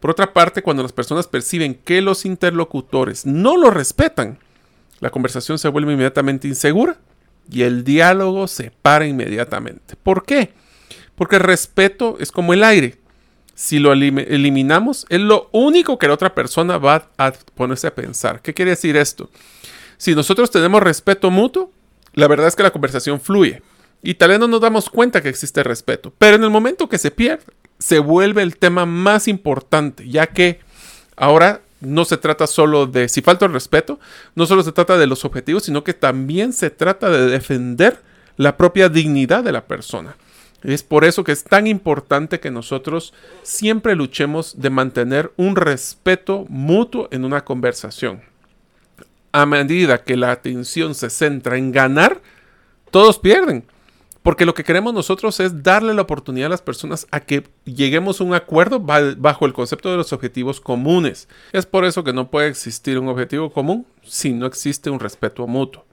Por 0.00 0.10
otra 0.10 0.32
parte, 0.32 0.62
cuando 0.62 0.82
las 0.82 0.92
personas 0.92 1.28
perciben 1.28 1.74
que 1.76 2.02
los 2.02 2.24
interlocutores 2.24 3.24
no 3.24 3.56
lo 3.56 3.70
respetan, 3.70 4.38
la 4.98 5.10
conversación 5.10 5.58
se 5.58 5.68
vuelve 5.68 5.92
inmediatamente 5.92 6.48
insegura 6.48 6.98
y 7.48 7.62
el 7.62 7.84
diálogo 7.84 8.48
se 8.48 8.72
para 8.82 9.06
inmediatamente. 9.06 9.94
¿Por 9.94 10.24
qué? 10.24 10.54
Porque 11.14 11.36
el 11.36 11.42
respeto 11.42 12.16
es 12.18 12.32
como 12.32 12.52
el 12.52 12.64
aire. 12.64 12.98
Si 13.54 13.78
lo 13.78 13.92
eliminamos, 13.92 15.06
es 15.08 15.20
lo 15.20 15.48
único 15.52 15.98
que 15.98 16.08
la 16.08 16.14
otra 16.14 16.34
persona 16.34 16.78
va 16.78 17.10
a 17.16 17.32
ponerse 17.54 17.86
a 17.86 17.94
pensar. 17.94 18.42
¿Qué 18.42 18.54
quiere 18.54 18.72
decir 18.72 18.96
esto? 18.96 19.30
Si 20.02 20.16
nosotros 20.16 20.50
tenemos 20.50 20.82
respeto 20.82 21.30
mutuo, 21.30 21.70
la 22.14 22.26
verdad 22.26 22.48
es 22.48 22.56
que 22.56 22.64
la 22.64 22.72
conversación 22.72 23.20
fluye. 23.20 23.62
Y 24.02 24.14
tal 24.14 24.30
vez 24.30 24.40
no 24.40 24.48
nos 24.48 24.60
damos 24.60 24.90
cuenta 24.90 25.22
que 25.22 25.28
existe 25.28 25.62
respeto. 25.62 26.12
Pero 26.18 26.34
en 26.34 26.42
el 26.42 26.50
momento 26.50 26.88
que 26.88 26.98
se 26.98 27.12
pierde, 27.12 27.44
se 27.78 28.00
vuelve 28.00 28.42
el 28.42 28.56
tema 28.56 28.84
más 28.84 29.28
importante, 29.28 30.08
ya 30.08 30.26
que 30.26 30.58
ahora 31.14 31.60
no 31.80 32.04
se 32.04 32.16
trata 32.16 32.48
solo 32.48 32.86
de, 32.88 33.08
si 33.08 33.22
falta 33.22 33.44
el 33.44 33.52
respeto, 33.52 34.00
no 34.34 34.46
solo 34.46 34.64
se 34.64 34.72
trata 34.72 34.98
de 34.98 35.06
los 35.06 35.24
objetivos, 35.24 35.62
sino 35.62 35.84
que 35.84 35.94
también 35.94 36.52
se 36.52 36.70
trata 36.70 37.08
de 37.08 37.26
defender 37.26 38.02
la 38.36 38.56
propia 38.56 38.88
dignidad 38.88 39.44
de 39.44 39.52
la 39.52 39.66
persona. 39.66 40.16
Es 40.64 40.82
por 40.82 41.04
eso 41.04 41.22
que 41.22 41.30
es 41.30 41.44
tan 41.44 41.68
importante 41.68 42.40
que 42.40 42.50
nosotros 42.50 43.14
siempre 43.44 43.94
luchemos 43.94 44.60
de 44.60 44.70
mantener 44.70 45.30
un 45.36 45.54
respeto 45.54 46.44
mutuo 46.48 47.06
en 47.12 47.24
una 47.24 47.44
conversación. 47.44 48.31
A 49.32 49.46
medida 49.46 50.04
que 50.04 50.16
la 50.16 50.30
atención 50.30 50.94
se 50.94 51.10
centra 51.10 51.56
en 51.56 51.72
ganar, 51.72 52.20
todos 52.90 53.18
pierden. 53.18 53.64
Porque 54.22 54.46
lo 54.46 54.54
que 54.54 54.62
queremos 54.62 54.94
nosotros 54.94 55.40
es 55.40 55.64
darle 55.64 55.94
la 55.94 56.02
oportunidad 56.02 56.46
a 56.46 56.50
las 56.50 56.62
personas 56.62 57.08
a 57.10 57.20
que 57.20 57.44
lleguemos 57.64 58.20
a 58.20 58.24
un 58.24 58.34
acuerdo 58.34 58.78
bajo 58.78 59.46
el 59.46 59.52
concepto 59.52 59.90
de 59.90 59.96
los 59.96 60.12
objetivos 60.12 60.60
comunes. 60.60 61.28
Es 61.52 61.66
por 61.66 61.84
eso 61.84 62.04
que 62.04 62.12
no 62.12 62.30
puede 62.30 62.48
existir 62.48 62.98
un 62.98 63.08
objetivo 63.08 63.52
común 63.52 63.84
si 64.04 64.32
no 64.32 64.46
existe 64.46 64.90
un 64.90 65.00
respeto 65.00 65.46
mutuo. 65.48 65.84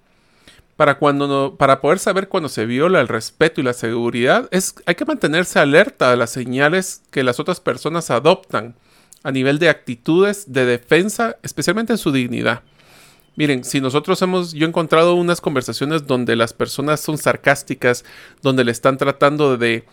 Para, 0.75 0.99
cuando 0.99 1.55
para 1.57 1.81
poder 1.81 1.99
saber 1.99 2.29
cuando 2.29 2.49
se 2.49 2.65
viola 2.65 3.01
el 3.01 3.07
respeto 3.07 3.59
y 3.59 3.63
la 3.63 3.73
seguridad, 3.73 4.47
es, 4.51 4.75
hay 4.85 4.95
que 4.95 5.05
mantenerse 5.05 5.59
alerta 5.59 6.11
a 6.11 6.15
las 6.15 6.29
señales 6.29 7.01
que 7.11 7.23
las 7.23 7.39
otras 7.39 7.59
personas 7.59 8.11
adoptan 8.11 8.75
a 9.23 9.31
nivel 9.31 9.59
de 9.59 9.69
actitudes 9.69 10.53
de 10.53 10.65
defensa, 10.65 11.35
especialmente 11.41 11.93
en 11.93 11.97
su 11.97 12.11
dignidad. 12.11 12.61
Miren, 13.39 13.63
si 13.63 13.79
nosotros 13.79 14.21
hemos, 14.21 14.51
yo 14.51 14.65
he 14.65 14.67
encontrado 14.67 15.15
unas 15.15 15.39
conversaciones 15.39 16.05
donde 16.05 16.35
las 16.35 16.51
personas 16.51 16.99
son 16.99 17.17
sarcásticas, 17.17 18.03
donde 18.41 18.65
le 18.65 18.71
están 18.71 18.97
tratando 18.97 19.55
de 19.55 19.85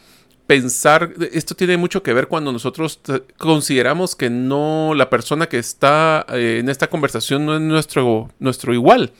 pensar, 0.48 1.14
esto 1.32 1.54
tiene 1.54 1.76
mucho 1.76 2.02
que 2.02 2.12
ver 2.12 2.26
cuando 2.26 2.50
nosotros 2.50 2.98
consideramos 3.38 4.16
que 4.16 4.30
no, 4.30 4.94
la 4.96 5.10
persona 5.10 5.48
que 5.48 5.58
está 5.58 6.26
eh, 6.30 6.58
en 6.58 6.68
esta 6.68 6.90
conversación 6.90 7.46
no 7.46 7.54
es 7.54 7.60
nuestro, 7.60 8.32
nuestro 8.40 8.74
igual. 8.74 9.12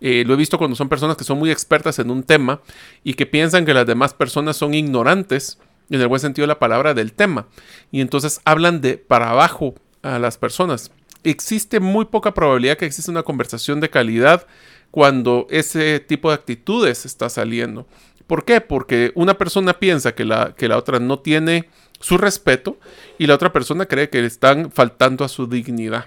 Eh, 0.00 0.24
lo 0.26 0.34
he 0.34 0.36
visto 0.36 0.58
cuando 0.58 0.74
son 0.74 0.88
personas 0.88 1.16
que 1.16 1.22
son 1.22 1.38
muy 1.38 1.52
expertas 1.52 2.00
en 2.00 2.10
un 2.10 2.24
tema 2.24 2.62
y 3.04 3.14
que 3.14 3.26
piensan 3.26 3.64
que 3.64 3.72
las 3.72 3.86
demás 3.86 4.14
personas 4.14 4.56
son 4.56 4.74
ignorantes, 4.74 5.60
en 5.90 6.00
el 6.00 6.08
buen 6.08 6.20
sentido 6.20 6.42
de 6.42 6.54
la 6.54 6.58
palabra, 6.58 6.92
del 6.92 7.12
tema. 7.12 7.46
Y 7.92 8.00
entonces 8.00 8.40
hablan 8.44 8.80
de 8.80 8.96
para 8.96 9.30
abajo 9.30 9.76
a 10.02 10.18
las 10.18 10.38
personas 10.38 10.90
existe 11.24 11.80
muy 11.80 12.06
poca 12.06 12.34
probabilidad 12.34 12.76
que 12.76 12.86
exista 12.86 13.10
una 13.10 13.22
conversación 13.22 13.80
de 13.80 13.90
calidad 13.90 14.46
cuando 14.90 15.46
ese 15.50 16.00
tipo 16.00 16.30
de 16.30 16.34
actitudes 16.34 17.06
está 17.06 17.28
saliendo. 17.28 17.86
¿Por 18.26 18.44
qué? 18.44 18.60
Porque 18.60 19.12
una 19.14 19.36
persona 19.38 19.74
piensa 19.74 20.14
que 20.14 20.24
la, 20.24 20.54
que 20.54 20.68
la 20.68 20.76
otra 20.76 20.98
no 21.00 21.18
tiene 21.18 21.68
su 22.00 22.16
respeto 22.16 22.78
y 23.18 23.26
la 23.26 23.34
otra 23.34 23.52
persona 23.52 23.86
cree 23.86 24.08
que 24.08 24.20
le 24.20 24.26
están 24.26 24.70
faltando 24.70 25.24
a 25.24 25.28
su 25.28 25.46
dignidad. 25.46 26.06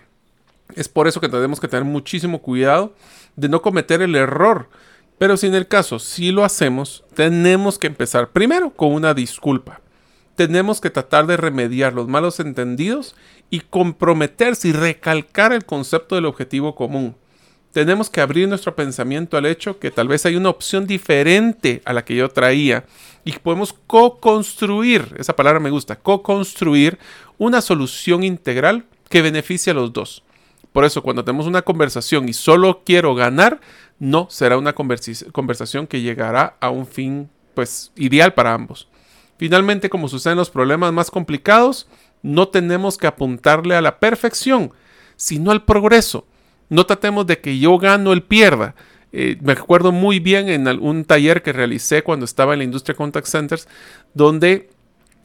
Es 0.76 0.90
por 0.90 1.08
eso 1.08 1.22
que 1.22 1.30
tenemos 1.30 1.60
que 1.60 1.68
tener 1.68 1.86
muchísimo 1.86 2.42
cuidado 2.42 2.94
de 3.36 3.50
no 3.50 3.62
cometer 3.62 4.02
el 4.02 4.16
error. 4.16 4.70
Pero 5.18 5.38
si 5.38 5.48
en 5.48 5.56
el 5.56 5.68
caso 5.68 6.00
si 6.00 6.32
lo 6.32 6.44
hacemos, 6.44 7.04
tenemos 7.14 7.78
que 7.78 7.88
empezar 7.88 8.32
primero 8.32 8.72
con 8.72 8.94
una 8.94 9.14
disculpa 9.14 9.83
tenemos 10.36 10.82
que 10.82 10.90
tratar 10.90 11.28
de 11.28 11.38
remediar 11.38 11.94
los 11.94 12.08
malos 12.08 12.40
entendidos 12.40 13.16
y 13.50 13.60
comprometerse 13.62 14.70
y 14.70 14.72
recalcar 14.72 15.54
el 15.54 15.66
concepto 15.66 16.16
del 16.16 16.26
objetivo 16.26 16.76
común. 16.76 17.16
Tenemos 17.72 18.10
que 18.10 18.22
abrir 18.22 18.48
nuestro 18.48 18.76
pensamiento 18.76 19.36
al 19.36 19.48
hecho 19.48 19.80
que 19.80 19.90
tal 19.90 20.08
vez 20.08 20.26
hay 20.26 20.36
una 20.36 20.50
opción 20.50 20.86
diferente 20.86 21.82
a 21.86 21.94
la 21.94 22.06
que 22.06 22.16
yo 22.16 22.30
traía 22.30 22.86
y 23.26 23.32
podemos 23.34 23.74
co-construir, 23.88 25.16
esa 25.18 25.36
palabra 25.36 25.60
me 25.60 25.72
gusta, 25.72 25.96
co-construir 25.96 27.00
una 27.38 27.62
solución 27.62 28.24
integral 28.24 28.86
que 29.10 29.24
beneficie 29.24 29.72
a 29.72 29.74
los 29.74 29.92
dos. 29.92 30.24
Por 30.72 30.86
eso 30.86 31.02
cuando 31.04 31.24
tenemos 31.24 31.48
una 31.48 31.62
conversación 31.62 32.30
y 32.30 32.34
solo 32.34 32.82
quiero 32.84 33.16
ganar, 33.16 33.60
no 34.00 34.28
será 34.30 34.58
una 34.58 34.74
conversación 34.74 35.88
que 35.88 36.02
llegará 36.02 36.58
a 36.60 36.70
un 36.70 36.86
fin 36.86 37.30
pues 37.54 37.92
ideal 37.96 38.34
para 38.34 38.54
ambos. 38.54 38.88
Finalmente, 39.38 39.90
como 39.90 40.08
sucede 40.08 40.34
en 40.34 40.38
los 40.38 40.50
problemas 40.50 40.94
más 40.94 41.12
complicados, 41.12 41.88
no 42.22 42.48
tenemos 42.48 42.98
que 42.98 43.08
apuntarle 43.08 43.76
a 43.76 43.82
la 43.82 44.00
perfección, 44.00 44.72
sino 45.16 45.52
al 45.52 45.66
progreso. 45.66 46.26
No 46.70 46.86
tratemos 46.86 47.28
de 47.28 47.40
que 47.40 47.60
yo 47.60 47.78
gano, 47.78 48.14
él 48.14 48.24
pierda. 48.24 48.76
Eh, 49.12 49.38
me 49.42 49.54
acuerdo 49.54 49.92
muy 49.92 50.20
bien 50.20 50.50
en 50.50 50.68
un 50.68 51.06
taller 51.06 51.44
que 51.44 51.54
realicé 51.54 52.02
cuando 52.02 52.26
estaba 52.26 52.54
en 52.54 52.60
la 52.60 52.66
industria 52.66 52.96
contact 52.96 53.28
centers, 53.28 53.68
donde 54.14 54.70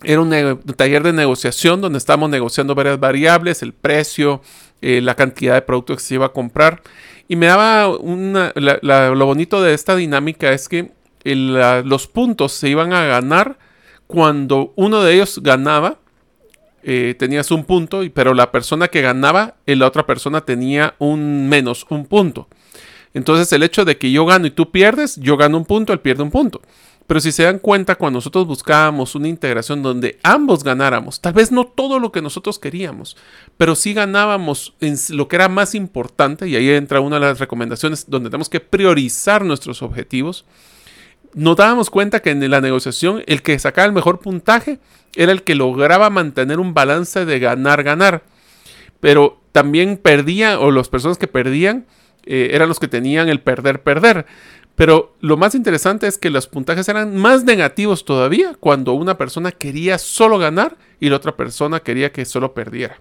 era 0.03 0.21
un, 0.21 0.31
taller 0.77 1.03
de 1.03 1.12
negociación 1.12 1.81
donde 1.81 1.99
estábamos 1.99 2.31
negociando 2.31 2.75
varias 2.75 3.01
variables, 3.01 3.62
el 3.62 3.73
precio, 3.73 4.42
eh, 4.81 5.01
la 5.01 5.14
cantidad 5.14 5.55
de 5.55 5.62
productos 5.62 5.99
que 5.99 6.03
se 6.03 6.14
iba 6.14 6.27
a 6.27 6.33
comprar. 6.33 6.83
Y 7.29 7.37
me 7.37 7.47
daba 7.47 7.88
una, 7.88 8.53
lo 8.55 9.27
bonito 9.27 9.62
de 9.62 9.75
esta 9.75 9.97
dinámica 9.97 10.53
es 10.53 10.68
que 10.68 10.92
los 11.25 12.07
puntos 12.07 12.53
se 12.53 12.68
iban 12.68 12.92
a 12.92 13.05
ganar 13.05 13.59
cuando 14.09 14.73
uno 14.75 15.03
de 15.03 15.14
ellos 15.14 15.38
ganaba, 15.42 15.99
eh, 16.83 17.14
tenías 17.18 17.51
un 17.51 17.64
punto, 17.64 18.01
pero 18.14 18.35
la 18.35 18.51
persona 18.51 18.88
que 18.88 19.03
ganaba, 19.03 19.57
eh, 19.66 19.77
la 19.77 19.87
otra 19.87 20.07
persona 20.07 20.40
tenía 20.40 20.94
un 20.99 21.49
menos 21.49 21.87
un 21.90 22.07
punto. 22.07 22.49
Entonces 23.12 23.53
el 23.53 23.62
hecho 23.62 23.85
de 23.85 23.99
que 23.99 24.11
yo 24.11 24.25
gano 24.25 24.47
y 24.47 24.51
tú 24.51 24.71
pierdes, 24.71 25.16
yo 25.16 25.37
gano 25.37 25.59
un 25.59 25.66
punto, 25.66 25.92
él 25.92 26.01
pierde 26.01 26.23
un 26.23 26.31
punto. 26.31 26.62
Pero 27.07 27.21
si 27.21 27.33
se 27.33 27.42
dan 27.42 27.59
cuenta, 27.59 27.97
cuando 27.97 28.18
nosotros 28.18 28.47
buscábamos 28.47 29.14
una 29.14 29.29
integración 29.29 29.83
donde 29.83 30.18
ambos 30.23 30.64
ganáramos, 30.64 31.21
tal 31.21 31.35
vez 31.35 31.53
no 31.53 31.64
todo 31.64 31.99
lo 31.99 32.11
que 32.11 32.23
nosotros 32.23 32.59
queríamos, 32.59 33.16
pero 33.57 33.75
sí 33.75 33.94
ganábamos 33.94 34.75
en 34.81 34.97
lo 35.11 35.29
que 35.29 35.37
era 35.37 35.49
más 35.49 35.75
importante, 35.75 36.49
y 36.49 36.57
ahí 36.57 36.68
entra 36.71 37.01
una 37.01 37.16
de 37.16 37.27
las 37.27 37.38
recomendaciones 37.38 38.09
donde 38.09 38.29
tenemos 38.31 38.51
que 38.51 38.61
priorizar 38.61 39.44
nuestros 39.44 39.83
objetivos, 39.83 40.44
nos 41.38 41.57
dábamos 41.57 41.88
cuenta 41.88 42.20
que 42.20 42.31
en 42.31 42.51
la 42.51 42.61
negociación 42.61 43.22
el 43.27 43.42
que 43.42 43.59
sacaba 43.61 43.87
el 43.87 43.92
mejor 43.92 44.18
puntaje 44.18 44.81
era 45.14 45.31
el 45.31 45.44
que 45.44 45.55
lograba 45.55 46.11
mantener 46.11 46.59
un 46.59 46.74
balance 46.74 47.24
de 47.24 47.38
ganar-ganar. 47.38 48.24
Pero 48.98 49.40
también 49.53 49.98
perdía, 49.98 50.59
o 50.59 50.72
las 50.72 50.88
personas 50.88 51.16
que 51.16 51.29
perdían, 51.29 51.87
eh, 52.27 52.51
eran 52.53 52.68
los 52.68 52.81
que 52.81 52.88
tenían 52.88 53.29
el 53.29 53.40
perder-perder. 53.40 54.27
Pero 54.74 55.14
lo 55.20 55.37
más 55.37 55.55
interesante 55.55 56.09
es 56.09 56.18
que 56.18 56.31
los 56.31 56.48
puntajes 56.48 56.88
eran 56.88 57.16
más 57.16 57.44
negativos 57.44 58.05
todavía 58.05 58.55
cuando 58.59 58.94
una 58.94 59.16
persona 59.16 59.53
quería 59.53 59.98
solo 59.98 60.38
ganar 60.38 60.77
y 60.98 61.09
la 61.09 61.16
otra 61.16 61.37
persona 61.37 61.81
quería 61.81 62.11
que 62.11 62.24
solo 62.24 62.53
perdiera. 62.53 62.98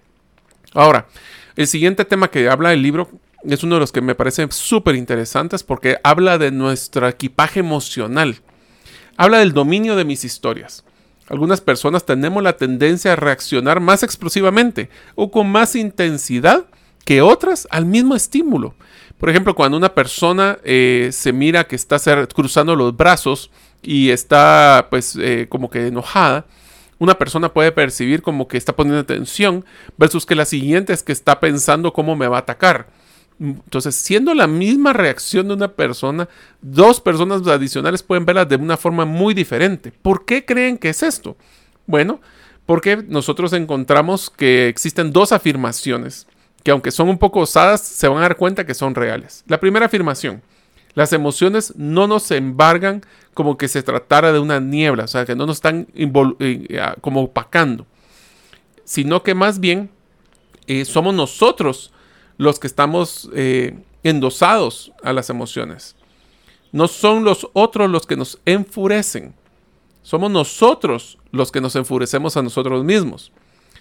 Ahora, 0.74 1.08
el 1.56 1.66
siguiente 1.66 2.04
tema 2.04 2.30
que 2.30 2.48
habla 2.48 2.72
el 2.72 2.82
libro 2.82 3.10
es 3.44 3.62
uno 3.62 3.76
de 3.76 3.80
los 3.80 3.92
que 3.92 4.00
me 4.00 4.14
parece 4.14 4.46
súper 4.50 4.94
interesantes 4.94 5.62
porque 5.62 5.98
habla 6.02 6.38
de 6.38 6.50
nuestro 6.50 7.08
equipaje 7.08 7.60
emocional. 7.60 8.36
Habla 9.16 9.38
del 9.38 9.52
dominio 9.52 9.96
de 9.96 10.04
mis 10.04 10.24
historias. 10.24 10.84
Algunas 11.28 11.60
personas 11.60 12.06
tenemos 12.06 12.42
la 12.42 12.56
tendencia 12.56 13.12
a 13.12 13.16
reaccionar 13.16 13.80
más 13.80 14.02
explosivamente 14.02 14.88
o 15.14 15.30
con 15.30 15.50
más 15.50 15.76
intensidad 15.76 16.64
que 17.04 17.22
otras 17.22 17.68
al 17.70 17.84
mismo 17.84 18.14
estímulo. 18.14 18.74
Por 19.18 19.28
ejemplo, 19.28 19.54
cuando 19.54 19.76
una 19.76 19.94
persona 19.94 20.58
eh, 20.64 21.10
se 21.12 21.32
mira 21.32 21.64
que 21.64 21.76
está 21.76 21.98
cruzando 22.34 22.76
los 22.76 22.96
brazos 22.96 23.50
y 23.82 24.10
está 24.10 24.86
pues 24.90 25.16
eh, 25.20 25.46
como 25.48 25.68
que 25.68 25.88
enojada, 25.88 26.46
una 26.98 27.16
persona 27.16 27.52
puede 27.52 27.72
percibir 27.72 28.22
como 28.22 28.48
que 28.48 28.56
está 28.56 28.74
poniendo 28.74 29.00
atención 29.00 29.64
versus 29.96 30.26
que 30.26 30.34
la 30.34 30.44
siguiente 30.44 30.92
es 30.92 31.02
que 31.02 31.12
está 31.12 31.40
pensando 31.40 31.92
cómo 31.92 32.16
me 32.16 32.28
va 32.28 32.38
a 32.38 32.40
atacar. 32.40 32.88
Entonces, 33.40 33.94
siendo 33.94 34.34
la 34.34 34.46
misma 34.46 34.92
reacción 34.92 35.48
de 35.48 35.54
una 35.54 35.68
persona, 35.68 36.28
dos 36.60 37.00
personas 37.00 37.46
adicionales 37.46 38.02
pueden 38.02 38.24
verla 38.24 38.44
de 38.44 38.56
una 38.56 38.76
forma 38.76 39.04
muy 39.04 39.32
diferente. 39.34 39.92
¿Por 39.92 40.24
qué 40.24 40.44
creen 40.44 40.76
que 40.76 40.88
es 40.88 41.02
esto? 41.02 41.36
Bueno, 41.86 42.20
porque 42.66 42.96
nosotros 42.96 43.52
encontramos 43.52 44.28
que 44.30 44.68
existen 44.68 45.12
dos 45.12 45.32
afirmaciones 45.32 46.26
que 46.62 46.70
aunque 46.70 46.90
son 46.90 47.08
un 47.08 47.18
poco 47.18 47.40
osadas, 47.40 47.80
se 47.80 48.08
van 48.08 48.18
a 48.18 48.22
dar 48.22 48.36
cuenta 48.36 48.66
que 48.66 48.74
son 48.74 48.94
reales. 48.94 49.44
La 49.46 49.60
primera 49.60 49.86
afirmación, 49.86 50.42
las 50.94 51.12
emociones 51.12 51.72
no 51.76 52.06
nos 52.06 52.30
embargan 52.30 53.02
como 53.34 53.56
que 53.56 53.68
se 53.68 53.82
tratara 53.82 54.32
de 54.32 54.38
una 54.38 54.60
niebla, 54.60 55.04
o 55.04 55.08
sea, 55.08 55.24
que 55.24 55.36
no 55.36 55.46
nos 55.46 55.58
están 55.58 55.86
eh, 55.94 56.94
como 57.00 57.22
opacando, 57.22 57.86
sino 58.84 59.22
que 59.22 59.34
más 59.34 59.60
bien 59.60 59.90
eh, 60.66 60.84
somos 60.84 61.14
nosotros 61.14 61.92
los 62.38 62.58
que 62.58 62.66
estamos 62.66 63.28
eh, 63.34 63.78
endosados 64.02 64.92
a 65.02 65.12
las 65.12 65.28
emociones. 65.28 65.96
No 66.72 66.88
son 66.88 67.24
los 67.24 67.48
otros 67.52 67.90
los 67.90 68.06
que 68.06 68.16
nos 68.16 68.38
enfurecen. 68.46 69.34
Somos 70.02 70.30
nosotros 70.30 71.18
los 71.32 71.52
que 71.52 71.60
nos 71.60 71.76
enfurecemos 71.76 72.36
a 72.36 72.42
nosotros 72.42 72.84
mismos. 72.84 73.32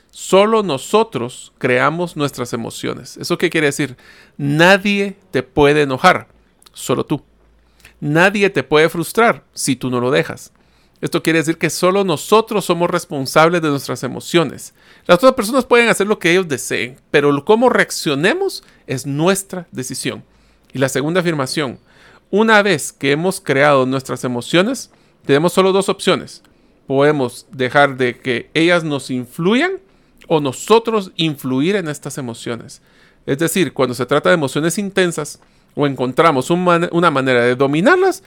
Solo 0.10 0.64
nosotros 0.64 1.54
creamos 1.58 2.18
nuestras 2.18 2.52
emociones. 2.54 3.18
¿Eso 3.18 3.38
qué 3.38 3.50
quiere 3.50 3.68
decir? 3.68 3.98
Nadie 4.38 5.18
te 5.32 5.44
puede 5.44 5.84
enojar, 5.84 6.28
solo 6.74 7.06
tú. 7.06 7.22
Nadie 8.00 8.50
te 8.50 8.64
puede 8.64 8.90
frustrar 8.90 9.44
si 9.54 9.76
tú 9.76 9.90
no 9.90 10.00
lo 10.00 10.12
dejas. 10.12 10.52
Esto 11.00 11.22
quiere 11.22 11.40
decir 11.40 11.58
que 11.58 11.70
solo 11.70 12.04
nosotros 12.04 12.66
somos 12.66 12.90
responsables 12.90 13.62
de 13.62 13.70
nuestras 13.70 14.04
emociones. 14.04 14.74
Las 15.06 15.18
otras 15.18 15.34
personas 15.34 15.66
pueden 15.66 15.90
hacer 15.90 16.08
lo 16.08 16.18
que 16.18 16.32
ellos 16.32 16.48
deseen, 16.48 17.00
pero 17.12 17.46
cómo 17.46 17.70
reaccionemos 17.70 18.64
es 18.88 19.06
nuestra 19.06 19.68
decisión. 19.72 20.24
Y 20.74 20.80
la 20.80 20.90
segunda 20.90 21.22
afirmación, 21.22 21.80
una 22.32 22.62
vez 22.64 22.92
que 22.92 23.12
hemos 23.12 23.40
creado 23.40 23.86
nuestras 23.86 24.24
emociones, 24.24 24.90
tenemos 25.26 25.54
solo 25.54 25.72
dos 25.72 25.88
opciones. 25.88 26.42
Podemos 26.88 27.46
dejar 27.52 27.98
de 27.98 28.18
que 28.18 28.50
ellas 28.54 28.84
nos 28.84 29.12
influyan 29.12 29.74
o 30.28 30.40
nosotros 30.40 31.12
influir 31.16 31.76
en 31.76 31.90
estas 31.90 32.18
emociones. 32.18 32.82
Es 33.26 33.38
decir, 33.38 33.74
cuando 33.74 33.94
se 33.94 34.06
trata 34.06 34.30
de 34.30 34.36
emociones 34.36 34.78
intensas, 34.78 35.40
o 35.78 35.86
encontramos 35.86 36.50
una 36.50 37.12
manera 37.12 37.44
de 37.44 37.56
dominarlas, 37.56 38.24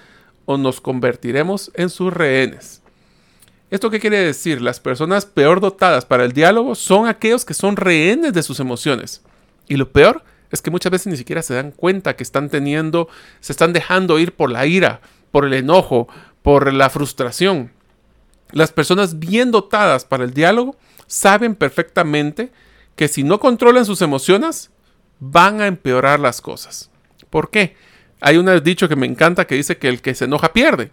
o 0.50 0.58
nos 0.58 0.80
convertiremos 0.80 1.70
en 1.74 1.90
sus 1.90 2.12
rehenes. 2.12 2.82
¿Esto 3.70 3.88
qué 3.88 4.00
quiere 4.00 4.18
decir? 4.18 4.60
Las 4.60 4.80
personas 4.80 5.24
peor 5.24 5.60
dotadas 5.60 6.04
para 6.04 6.24
el 6.24 6.32
diálogo 6.32 6.74
son 6.74 7.06
aquellos 7.06 7.44
que 7.44 7.54
son 7.54 7.76
rehenes 7.76 8.32
de 8.32 8.42
sus 8.42 8.58
emociones. 8.58 9.22
Y 9.68 9.76
lo 9.76 9.92
peor 9.92 10.24
es 10.50 10.60
que 10.60 10.72
muchas 10.72 10.90
veces 10.90 11.06
ni 11.06 11.16
siquiera 11.16 11.42
se 11.42 11.54
dan 11.54 11.70
cuenta 11.70 12.16
que 12.16 12.24
están 12.24 12.50
teniendo, 12.50 13.08
se 13.38 13.52
están 13.52 13.72
dejando 13.72 14.18
ir 14.18 14.34
por 14.34 14.50
la 14.50 14.66
ira, 14.66 15.00
por 15.30 15.44
el 15.44 15.54
enojo, 15.54 16.08
por 16.42 16.72
la 16.72 16.90
frustración. 16.90 17.70
Las 18.50 18.72
personas 18.72 19.20
bien 19.20 19.52
dotadas 19.52 20.04
para 20.04 20.24
el 20.24 20.34
diálogo 20.34 20.74
saben 21.06 21.54
perfectamente 21.54 22.50
que 22.96 23.06
si 23.06 23.22
no 23.22 23.38
controlan 23.38 23.84
sus 23.86 24.02
emociones, 24.02 24.72
van 25.20 25.60
a 25.60 25.68
empeorar 25.68 26.18
las 26.18 26.40
cosas. 26.40 26.90
¿Por 27.30 27.50
qué? 27.50 27.76
Hay 28.20 28.36
un 28.36 28.62
dicho 28.62 28.88
que 28.88 28.96
me 28.96 29.06
encanta 29.06 29.46
que 29.46 29.54
dice 29.54 29.78
que 29.78 29.88
el 29.88 30.00
que 30.00 30.14
se 30.14 30.26
enoja 30.26 30.52
pierde. 30.52 30.90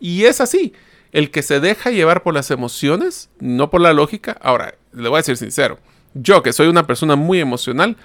Y 0.00 0.24
es 0.24 0.40
así. 0.40 0.72
El 1.12 1.30
que 1.30 1.42
se 1.42 1.60
deja 1.60 1.90
llevar 1.90 2.22
por 2.22 2.34
las 2.34 2.50
emociones, 2.50 3.30
no 3.40 3.70
por 3.70 3.80
la 3.80 3.92
lógica. 3.92 4.36
Ahora, 4.40 4.74
le 4.92 5.08
voy 5.08 5.16
a 5.16 5.18
decir 5.18 5.36
sincero. 5.36 5.78
Yo, 6.14 6.42
que 6.42 6.52
soy 6.52 6.68
una 6.68 6.86
persona 6.86 7.16
muy 7.16 7.40
emocional, 7.40 7.96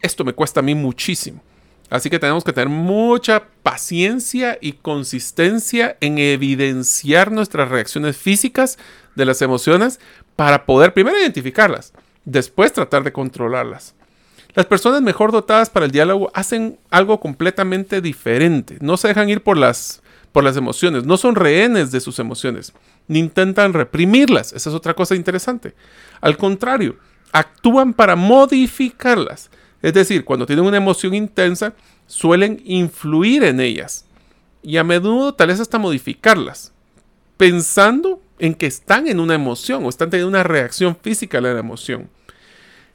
esto 0.00 0.24
me 0.24 0.32
cuesta 0.32 0.60
a 0.60 0.62
mí 0.62 0.74
muchísimo. 0.74 1.42
Así 1.90 2.08
que 2.08 2.18
tenemos 2.18 2.42
que 2.42 2.54
tener 2.54 2.70
mucha 2.70 3.44
paciencia 3.62 4.56
y 4.60 4.72
consistencia 4.72 5.98
en 6.00 6.18
evidenciar 6.18 7.30
nuestras 7.30 7.68
reacciones 7.68 8.16
físicas 8.16 8.78
de 9.14 9.26
las 9.26 9.42
emociones 9.42 10.00
para 10.34 10.64
poder 10.64 10.94
primero 10.94 11.20
identificarlas, 11.20 11.92
después 12.24 12.72
tratar 12.72 13.04
de 13.04 13.12
controlarlas. 13.12 13.94
Las 14.54 14.66
personas 14.66 15.00
mejor 15.00 15.32
dotadas 15.32 15.70
para 15.70 15.86
el 15.86 15.92
diálogo 15.92 16.30
hacen 16.34 16.78
algo 16.90 17.20
completamente 17.20 18.00
diferente. 18.00 18.76
No 18.80 18.96
se 18.96 19.08
dejan 19.08 19.30
ir 19.30 19.42
por 19.42 19.56
las, 19.56 20.02
por 20.30 20.44
las 20.44 20.56
emociones, 20.56 21.04
no 21.04 21.16
son 21.16 21.36
rehenes 21.36 21.90
de 21.90 22.00
sus 22.00 22.18
emociones, 22.18 22.72
ni 23.08 23.18
intentan 23.18 23.72
reprimirlas. 23.72 24.52
Esa 24.52 24.68
es 24.68 24.76
otra 24.76 24.94
cosa 24.94 25.14
interesante. 25.14 25.74
Al 26.20 26.36
contrario, 26.36 26.96
actúan 27.32 27.94
para 27.94 28.14
modificarlas. 28.14 29.50
Es 29.80 29.94
decir, 29.94 30.24
cuando 30.24 30.46
tienen 30.46 30.66
una 30.66 30.76
emoción 30.76 31.14
intensa, 31.14 31.72
suelen 32.06 32.60
influir 32.64 33.44
en 33.44 33.58
ellas 33.58 34.04
y 34.62 34.76
a 34.76 34.84
menudo 34.84 35.34
tal 35.34 35.48
vez 35.48 35.60
hasta 35.60 35.78
modificarlas, 35.78 36.72
pensando 37.36 38.22
en 38.38 38.54
que 38.54 38.66
están 38.66 39.08
en 39.08 39.18
una 39.18 39.34
emoción 39.34 39.84
o 39.84 39.88
están 39.88 40.10
teniendo 40.10 40.28
una 40.28 40.42
reacción 40.42 40.96
física 40.96 41.38
a 41.38 41.40
la 41.40 41.58
emoción. 41.58 42.08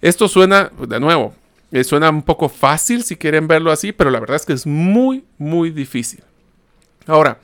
Esto 0.02 0.28
suena, 0.28 0.72
de 0.88 1.00
nuevo, 1.00 1.34
eh, 1.72 1.84
suena 1.84 2.10
un 2.10 2.24
poco 2.24 2.50
fácil 2.50 3.04
si 3.04 3.18
quieren 3.18 3.48
verlo 3.48 3.72
así, 3.72 3.92
pero 3.92 4.10
la 4.10 4.20
verdad 4.20 4.38
es 4.38 4.46
que 4.46 4.54
es 4.54 4.66
muy, 4.66 5.26
muy 5.38 5.70
difícil. 5.70 6.24
Ahora, 7.06 7.40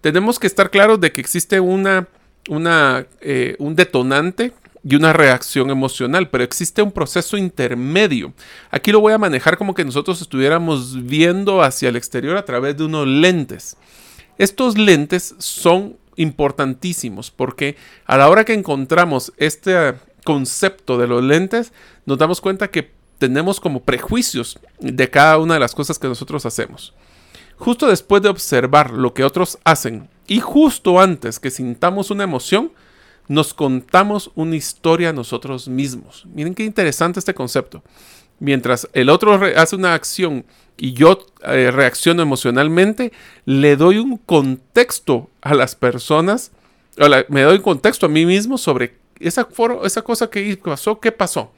tenemos 0.00 0.38
que 0.38 0.46
estar 0.46 0.70
claros 0.70 1.00
de 1.00 1.12
que 1.12 1.20
existe 1.20 1.60
una, 1.60 2.06
eh, 3.20 3.56
un 3.58 3.76
detonante 3.76 4.52
y 4.84 4.94
una 4.94 5.12
reacción 5.12 5.70
emocional, 5.70 6.30
pero 6.30 6.44
existe 6.44 6.82
un 6.82 6.92
proceso 6.92 7.36
intermedio. 7.36 8.32
Aquí 8.70 8.92
lo 8.92 9.00
voy 9.00 9.12
a 9.12 9.18
manejar 9.18 9.58
como 9.58 9.74
que 9.74 9.84
nosotros 9.84 10.22
estuviéramos 10.22 11.04
viendo 11.04 11.62
hacia 11.62 11.88
el 11.88 11.96
exterior 11.96 12.36
a 12.36 12.44
través 12.44 12.76
de 12.76 12.84
unos 12.84 13.06
lentes. 13.06 13.76
Estos 14.38 14.78
lentes 14.78 15.34
son 15.38 15.96
importantísimos 16.16 17.30
porque 17.30 17.76
a 18.06 18.16
la 18.16 18.28
hora 18.28 18.44
que 18.44 18.54
encontramos 18.54 19.32
este 19.36 19.94
concepto 20.24 20.98
de 20.98 21.06
los 21.06 21.24
lentes, 21.24 21.72
nos 22.04 22.18
damos 22.18 22.40
cuenta 22.40 22.68
que 22.68 22.90
tenemos 23.18 23.60
como 23.60 23.82
prejuicios 23.82 24.58
de 24.78 25.10
cada 25.10 25.38
una 25.38 25.54
de 25.54 25.60
las 25.60 25.74
cosas 25.74 25.98
que 25.98 26.08
nosotros 26.08 26.46
hacemos. 26.46 26.94
Justo 27.56 27.88
después 27.88 28.22
de 28.22 28.28
observar 28.28 28.92
lo 28.92 29.12
que 29.12 29.24
otros 29.24 29.58
hacen 29.64 30.08
y 30.26 30.40
justo 30.40 31.00
antes 31.00 31.40
que 31.40 31.50
sintamos 31.50 32.10
una 32.10 32.24
emoción, 32.24 32.72
nos 33.26 33.52
contamos 33.52 34.30
una 34.34 34.56
historia 34.56 35.12
nosotros 35.12 35.68
mismos. 35.68 36.24
Miren 36.32 36.54
qué 36.54 36.64
interesante 36.64 37.18
este 37.18 37.34
concepto. 37.34 37.82
Mientras 38.40 38.88
el 38.92 39.10
otro 39.10 39.38
hace 39.56 39.74
una 39.74 39.94
acción 39.94 40.46
y 40.76 40.92
yo 40.92 41.26
eh, 41.42 41.70
reacciono 41.72 42.22
emocionalmente, 42.22 43.12
le 43.44 43.76
doy 43.76 43.98
un 43.98 44.16
contexto 44.16 45.28
a 45.40 45.54
las 45.54 45.74
personas, 45.74 46.52
me 47.28 47.42
doy 47.42 47.56
un 47.56 47.62
contexto 47.62 48.06
a 48.06 48.08
mí 48.08 48.24
mismo 48.24 48.56
sobre 48.56 48.96
esa, 49.18 49.48
esa 49.84 50.02
cosa 50.02 50.30
que 50.30 50.56
pasó, 50.56 51.00
qué 51.00 51.10
pasó. 51.10 51.52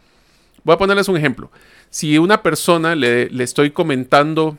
Voy 0.64 0.74
a 0.74 0.78
ponerles 0.78 1.08
un 1.08 1.16
ejemplo. 1.16 1.50
Si 1.90 2.18
una 2.18 2.42
persona 2.42 2.94
le, 2.94 3.30
estoy 3.42 3.70
comentando 3.70 4.58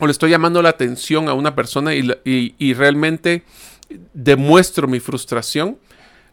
o 0.00 0.06
le 0.06 0.12
estoy 0.12 0.30
llamando 0.30 0.62
la 0.62 0.70
atención 0.70 1.28
a 1.28 1.34
una 1.34 1.54
persona 1.54 1.94
y, 1.94 2.74
realmente 2.74 3.42
demuestro 4.14 4.88
mi 4.88 5.00
frustración, 5.00 5.78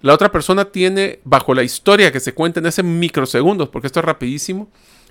la 0.01 0.13
otra 0.13 0.31
persona 0.31 0.65
tiene, 0.65 1.19
bajo 1.25 1.53
la 1.53 1.63
historia 1.63 2.11
que 2.11 2.21
se 2.21 2.33
cuenta 2.33 2.61
en 2.61 2.67
ese 2.67 2.83
microsegundos, 2.83 3.67
porque 3.67 3.87
esto 3.87 3.99
es 3.99 4.05
rapidísimo, 4.05 4.69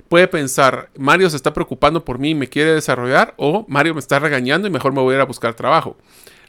puede 0.09 0.29
pensar, 0.29 0.89
Mario 0.97 1.29
se 1.29 1.37
está 1.37 1.53
preocupando 1.53 2.05
por 2.05 2.19
mí 2.19 2.31
y 2.31 2.35
me 2.35 2.49
quiere 2.49 2.73
desarrollar, 2.73 3.35
o 3.37 3.67
Mario 3.69 3.93
me 3.93 4.01
está 4.01 4.19
regañando 4.19 4.67
y 4.67 4.71
mejor 4.71 4.95
me 4.95 5.03
voy 5.03 5.13
a 5.13 5.17
ir 5.17 5.21
a 5.21 5.27
buscar 5.27 5.53
trabajo. 5.53 5.97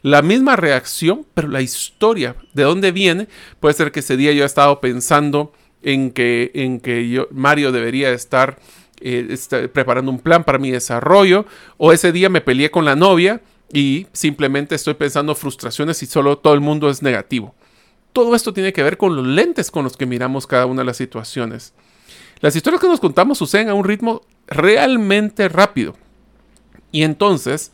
La 0.00 0.22
misma 0.22 0.56
reacción, 0.56 1.26
pero 1.34 1.48
la 1.48 1.60
historia, 1.60 2.34
de 2.54 2.62
dónde 2.62 2.92
viene, 2.92 3.28
puede 3.60 3.74
ser 3.74 3.92
que 3.92 4.00
ese 4.00 4.16
día 4.16 4.32
yo 4.32 4.44
he 4.44 4.46
estado 4.46 4.80
pensando 4.80 5.52
en 5.82 6.10
que, 6.10 6.50
en 6.54 6.80
que 6.80 7.08
yo, 7.08 7.28
Mario 7.30 7.72
debería 7.72 8.10
estar, 8.10 8.58
eh, 9.00 9.36
preparando 9.72 10.10
un 10.10 10.18
plan 10.18 10.44
para 10.44 10.58
mi 10.58 10.70
desarrollo, 10.70 11.46
o 11.76 11.92
ese 11.92 12.12
día 12.12 12.28
me 12.28 12.40
peleé 12.40 12.70
con 12.70 12.84
la 12.84 12.96
novia 12.96 13.40
y 13.72 14.06
simplemente 14.12 14.74
estoy 14.74 14.94
pensando 14.94 15.34
frustraciones 15.34 16.02
y 16.02 16.06
solo 16.06 16.38
todo 16.38 16.54
el 16.54 16.60
mundo 16.60 16.90
es 16.90 17.02
negativo. 17.02 17.54
Todo 18.12 18.34
esto 18.34 18.52
tiene 18.52 18.72
que 18.72 18.82
ver 18.82 18.96
con 18.96 19.14
los 19.14 19.24
lentes 19.24 19.70
con 19.70 19.84
los 19.84 19.96
que 19.96 20.06
miramos 20.06 20.46
cada 20.46 20.66
una 20.66 20.82
de 20.82 20.86
las 20.86 20.96
situaciones. 20.96 21.72
Las 22.40 22.56
historias 22.56 22.80
que 22.80 22.88
nos 22.88 23.00
contamos 23.00 23.38
suceden 23.38 23.68
a 23.68 23.74
un 23.74 23.84
ritmo 23.84 24.22
realmente 24.48 25.48
rápido. 25.48 25.94
Y 26.90 27.02
entonces, 27.02 27.70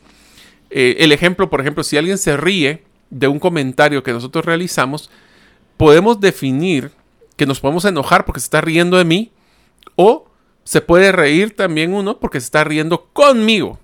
eh, 0.69 0.97
el 0.99 1.11
ejemplo, 1.11 1.49
por 1.49 1.61
ejemplo, 1.61 1.83
si 1.83 1.97
alguien 1.97 2.17
se 2.17 2.37
ríe 2.37 2.83
de 3.09 3.27
un 3.27 3.39
comentario 3.39 4.03
que 4.03 4.11
nosotros 4.11 4.45
realizamos, 4.45 5.09
podemos 5.77 6.19
definir 6.19 6.91
que 7.37 7.45
nos 7.45 7.61
podemos 7.61 7.85
enojar 7.85 8.25
porque 8.25 8.41
se 8.41 8.45
está 8.45 8.59
riendo 8.59 8.97
de 8.97 9.05
mí, 9.05 9.31
o 9.95 10.27
se 10.65 10.81
puede 10.81 11.13
reír 11.13 11.55
también 11.55 11.93
uno 11.93 12.19
porque 12.19 12.41
se 12.41 12.45
está 12.45 12.65
riendo 12.65 13.07
conmigo, 13.13 13.79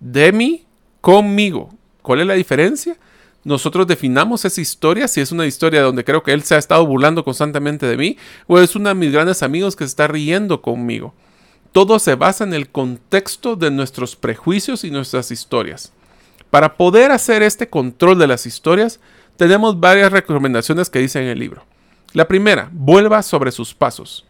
de 0.00 0.32
mí, 0.32 0.66
conmigo. 1.00 1.72
¿Cuál 2.02 2.22
es 2.22 2.26
la 2.26 2.34
diferencia? 2.34 2.96
Nosotros 3.44 3.86
definamos 3.86 4.44
esa 4.44 4.60
historia, 4.60 5.06
si 5.06 5.20
es 5.20 5.30
una 5.30 5.46
historia 5.46 5.82
donde 5.82 6.04
creo 6.04 6.22
que 6.22 6.32
él 6.32 6.42
se 6.42 6.54
ha 6.54 6.58
estado 6.58 6.84
burlando 6.86 7.22
constantemente 7.22 7.86
de 7.86 7.96
mí, 7.96 8.16
o 8.46 8.58
es 8.58 8.74
uno 8.74 8.88
de 8.88 8.94
mis 8.94 9.12
grandes 9.12 9.42
amigos 9.42 9.76
que 9.76 9.84
se 9.84 9.90
está 9.90 10.08
riendo 10.08 10.60
conmigo. 10.60 11.14
Todo 11.72 11.98
se 11.98 12.14
basa 12.14 12.44
en 12.44 12.54
el 12.54 12.70
contexto 12.70 13.54
de 13.54 13.70
nuestros 13.70 14.16
prejuicios 14.16 14.84
y 14.84 14.90
nuestras 14.90 15.30
historias. 15.30 15.92
Para 16.50 16.76
poder 16.76 17.12
hacer 17.12 17.42
este 17.42 17.68
control 17.68 18.18
de 18.18 18.26
las 18.26 18.46
historias, 18.46 19.00
tenemos 19.36 19.78
varias 19.78 20.10
recomendaciones 20.10 20.90
que 20.90 20.98
dice 20.98 21.20
en 21.20 21.28
el 21.28 21.38
libro. 21.38 21.67
La 22.12 22.26
primera, 22.26 22.70
vuelva 22.72 23.22
sobre 23.22 23.52
sus 23.52 23.74
pasos. 23.74 24.24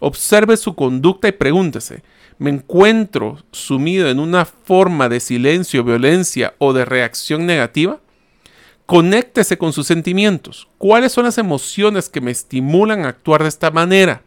Observe 0.00 0.56
su 0.56 0.74
conducta 0.74 1.28
y 1.28 1.32
pregúntese, 1.32 2.02
¿me 2.38 2.50
encuentro 2.50 3.38
sumido 3.52 4.10
en 4.10 4.18
una 4.18 4.44
forma 4.44 5.08
de 5.08 5.20
silencio, 5.20 5.84
violencia 5.84 6.54
o 6.58 6.72
de 6.72 6.84
reacción 6.84 7.46
negativa? 7.46 8.00
Conéctese 8.84 9.56
con 9.56 9.72
sus 9.72 9.86
sentimientos. 9.86 10.68
¿Cuáles 10.76 11.12
son 11.12 11.24
las 11.24 11.38
emociones 11.38 12.08
que 12.08 12.20
me 12.20 12.30
estimulan 12.32 13.04
a 13.04 13.08
actuar 13.08 13.42
de 13.42 13.48
esta 13.48 13.70
manera? 13.70 14.22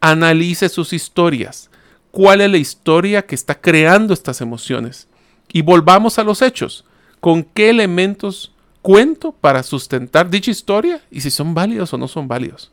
Analice 0.00 0.68
sus 0.68 0.92
historias. 0.92 1.70
¿Cuál 2.10 2.40
es 2.40 2.50
la 2.50 2.56
historia 2.56 3.26
que 3.26 3.34
está 3.34 3.60
creando 3.60 4.14
estas 4.14 4.40
emociones? 4.40 5.06
Y 5.52 5.62
volvamos 5.62 6.18
a 6.18 6.24
los 6.24 6.42
hechos. 6.42 6.84
¿Con 7.20 7.44
qué 7.44 7.70
elementos 7.70 8.55
cuento 8.86 9.32
para 9.32 9.64
sustentar 9.64 10.30
dicha 10.30 10.52
historia 10.52 11.00
y 11.10 11.20
si 11.20 11.28
son 11.28 11.54
válidos 11.54 11.92
o 11.92 11.98
no 11.98 12.06
son 12.06 12.28
válidos. 12.28 12.70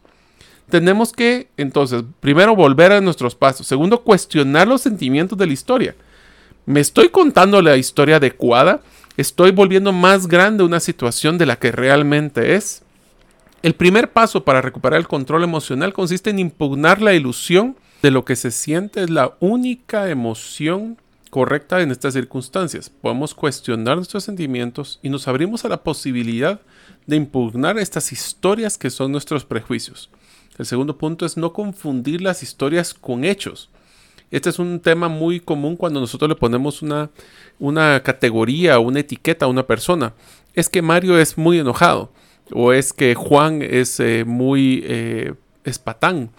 tenemos 0.70 1.12
que 1.12 1.48
entonces, 1.58 2.04
primero, 2.20 2.56
volver 2.56 2.92
a 2.92 3.02
nuestros 3.02 3.34
pasos. 3.34 3.66
Segundo, 3.66 4.04
cuestionar 4.04 4.68
los 4.68 4.82
sentimientos 4.82 5.36
de 5.40 5.48
la 5.48 5.54
historia. 5.54 5.96
¿Me 6.68 6.82
estoy 6.82 7.10
contando 7.10 7.64
la 7.64 7.78
historia 7.78 8.18
adecuada? 8.18 8.82
¿Estoy 9.18 9.50
volviendo 9.50 9.92
más 9.92 10.28
grande 10.28 10.64
una 10.64 10.80
situación 10.80 11.40
de 11.40 11.48
la 11.48 11.56
que 11.56 11.72
realmente 11.72 12.54
es? 12.54 12.84
El 13.64 13.74
primer 13.74 14.12
paso 14.12 14.44
para 14.44 14.62
recuperar 14.62 15.00
el 15.00 15.08
control 15.08 15.44
emocional 15.44 15.94
consiste 15.94 16.30
en 16.30 16.38
impugnar 16.38 17.02
la 17.02 17.16
ilusión 17.16 17.76
de 18.04 18.12
lo 18.12 18.24
que 18.24 18.36
se 18.36 18.52
siente 18.52 19.02
es 19.02 19.10
la 19.10 19.34
única 19.40 20.12
emoción 20.12 21.00
correcta 21.34 21.82
en 21.82 21.90
estas 21.90 22.14
circunstancias. 22.14 22.92
Podemos 22.92 23.34
cuestionar 23.34 23.96
nuestros 23.96 24.24
sentimientos 24.24 25.00
y 25.02 25.10
nos 25.10 25.28
abrimos 25.28 25.66
a 25.66 25.68
la 25.68 25.82
posibilidad 25.82 26.62
de 27.08 27.16
impugnar 27.16 27.80
estas 27.80 28.12
historias 28.12 28.78
que 28.78 28.92
son 28.92 29.12
nuestros 29.12 29.44
prejuicios. 29.44 30.12
El 30.60 30.68
segundo 30.68 30.96
punto 31.00 31.26
es 31.26 31.36
no 31.36 31.52
confundir 31.52 32.22
las 32.22 32.44
historias 32.44 32.94
con 32.94 33.24
hechos. 33.24 33.72
Este 34.30 34.52
es 34.52 34.60
un 34.60 34.80
tema 34.80 35.08
muy 35.08 35.40
común 35.40 35.76
cuando 35.76 36.00
nosotros 36.00 36.30
le 36.30 36.36
ponemos 36.36 36.84
una, 36.84 37.10
una 37.58 38.04
categoría 38.04 38.78
una 38.78 39.00
etiqueta 39.00 39.46
a 39.46 39.50
una 39.50 39.66
persona. 39.66 40.14
Es 40.54 40.70
que 40.70 40.84
Mario 40.84 41.18
es 41.18 41.36
muy 41.36 41.58
enojado 41.58 42.12
o 42.52 42.74
es 42.74 42.94
que 42.94 43.16
Juan 43.16 43.64
es 43.64 44.00
eh, 44.00 44.24
muy 44.24 44.84
eh, 44.86 45.34
espatán 45.64 46.30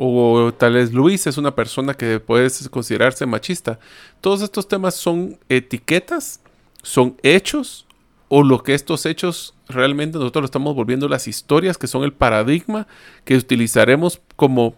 o 0.00 0.54
tal 0.56 0.74
vez 0.74 0.92
Luis 0.92 1.26
es 1.26 1.38
una 1.38 1.56
persona 1.56 1.92
que 1.92 2.20
puede 2.20 2.48
considerarse 2.70 3.26
machista. 3.26 3.80
Todos 4.20 4.42
estos 4.42 4.68
temas 4.68 4.94
son 4.94 5.40
etiquetas, 5.48 6.40
son 6.84 7.16
hechos 7.24 7.84
o 8.28 8.44
lo 8.44 8.62
que 8.62 8.74
estos 8.74 9.06
hechos 9.06 9.54
realmente 9.68 10.18
nosotros 10.18 10.44
estamos 10.44 10.76
volviendo 10.76 11.08
las 11.08 11.26
historias 11.26 11.78
que 11.78 11.88
son 11.88 12.04
el 12.04 12.12
paradigma 12.12 12.86
que 13.24 13.36
utilizaremos 13.36 14.20
como 14.36 14.76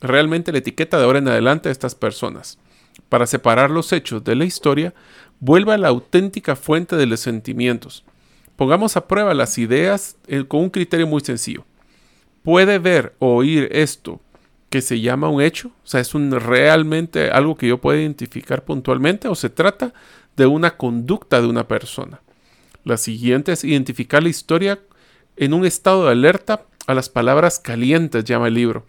realmente 0.00 0.52
la 0.52 0.58
etiqueta 0.58 0.96
de 0.96 1.04
ahora 1.04 1.18
en 1.18 1.28
adelante 1.28 1.68
de 1.68 1.72
estas 1.74 1.94
personas. 1.94 2.58
Para 3.10 3.26
separar 3.26 3.70
los 3.70 3.92
hechos 3.92 4.24
de 4.24 4.36
la 4.36 4.46
historia, 4.46 4.94
vuelva 5.38 5.74
a 5.74 5.78
la 5.78 5.88
auténtica 5.88 6.56
fuente 6.56 6.96
de 6.96 7.04
los 7.04 7.20
sentimientos. 7.20 8.04
Pongamos 8.56 8.96
a 8.96 9.06
prueba 9.06 9.34
las 9.34 9.58
ideas 9.58 10.16
eh, 10.28 10.44
con 10.48 10.60
un 10.60 10.70
criterio 10.70 11.06
muy 11.06 11.20
sencillo. 11.20 11.66
¿Puede 12.42 12.78
ver 12.78 13.14
o 13.18 13.36
oír 13.36 13.68
esto 13.70 14.18
que 14.72 14.80
se 14.80 15.02
llama 15.02 15.28
un 15.28 15.42
hecho? 15.42 15.68
O 15.68 15.86
sea, 15.86 16.00
¿es 16.00 16.14
un 16.14 16.32
realmente 16.32 17.30
algo 17.30 17.56
que 17.56 17.68
yo 17.68 17.78
puedo 17.78 18.00
identificar 18.00 18.64
puntualmente 18.64 19.28
o 19.28 19.34
se 19.34 19.50
trata 19.50 19.92
de 20.34 20.46
una 20.46 20.78
conducta 20.78 21.42
de 21.42 21.46
una 21.46 21.68
persona? 21.68 22.22
La 22.82 22.96
siguiente 22.96 23.52
es 23.52 23.64
identificar 23.64 24.22
la 24.22 24.30
historia 24.30 24.80
en 25.36 25.52
un 25.52 25.66
estado 25.66 26.06
de 26.06 26.12
alerta 26.12 26.64
a 26.86 26.94
las 26.94 27.10
palabras 27.10 27.60
calientes, 27.60 28.24
llama 28.24 28.48
el 28.48 28.54
libro. 28.54 28.86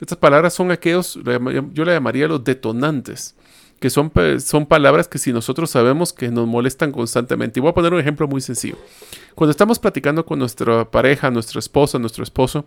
Estas 0.00 0.16
palabras 0.16 0.54
son 0.54 0.70
aquellos, 0.70 1.18
yo 1.72 1.84
le 1.84 1.92
llamaría 1.92 2.28
los 2.28 2.42
detonantes, 2.42 3.36
que 3.78 3.90
son, 3.90 4.10
son 4.40 4.64
palabras 4.64 5.06
que 5.06 5.18
si 5.18 5.34
nosotros 5.34 5.70
sabemos 5.70 6.14
que 6.14 6.30
nos 6.30 6.46
molestan 6.46 6.92
constantemente. 6.92 7.60
Y 7.60 7.62
voy 7.62 7.70
a 7.70 7.74
poner 7.74 7.92
un 7.92 8.00
ejemplo 8.00 8.26
muy 8.26 8.40
sencillo. 8.40 8.78
Cuando 9.34 9.50
estamos 9.50 9.78
platicando 9.78 10.24
con 10.24 10.38
nuestra 10.38 10.90
pareja, 10.90 11.30
nuestra 11.30 11.58
esposa, 11.58 11.98
nuestro 11.98 12.24
esposo, 12.24 12.64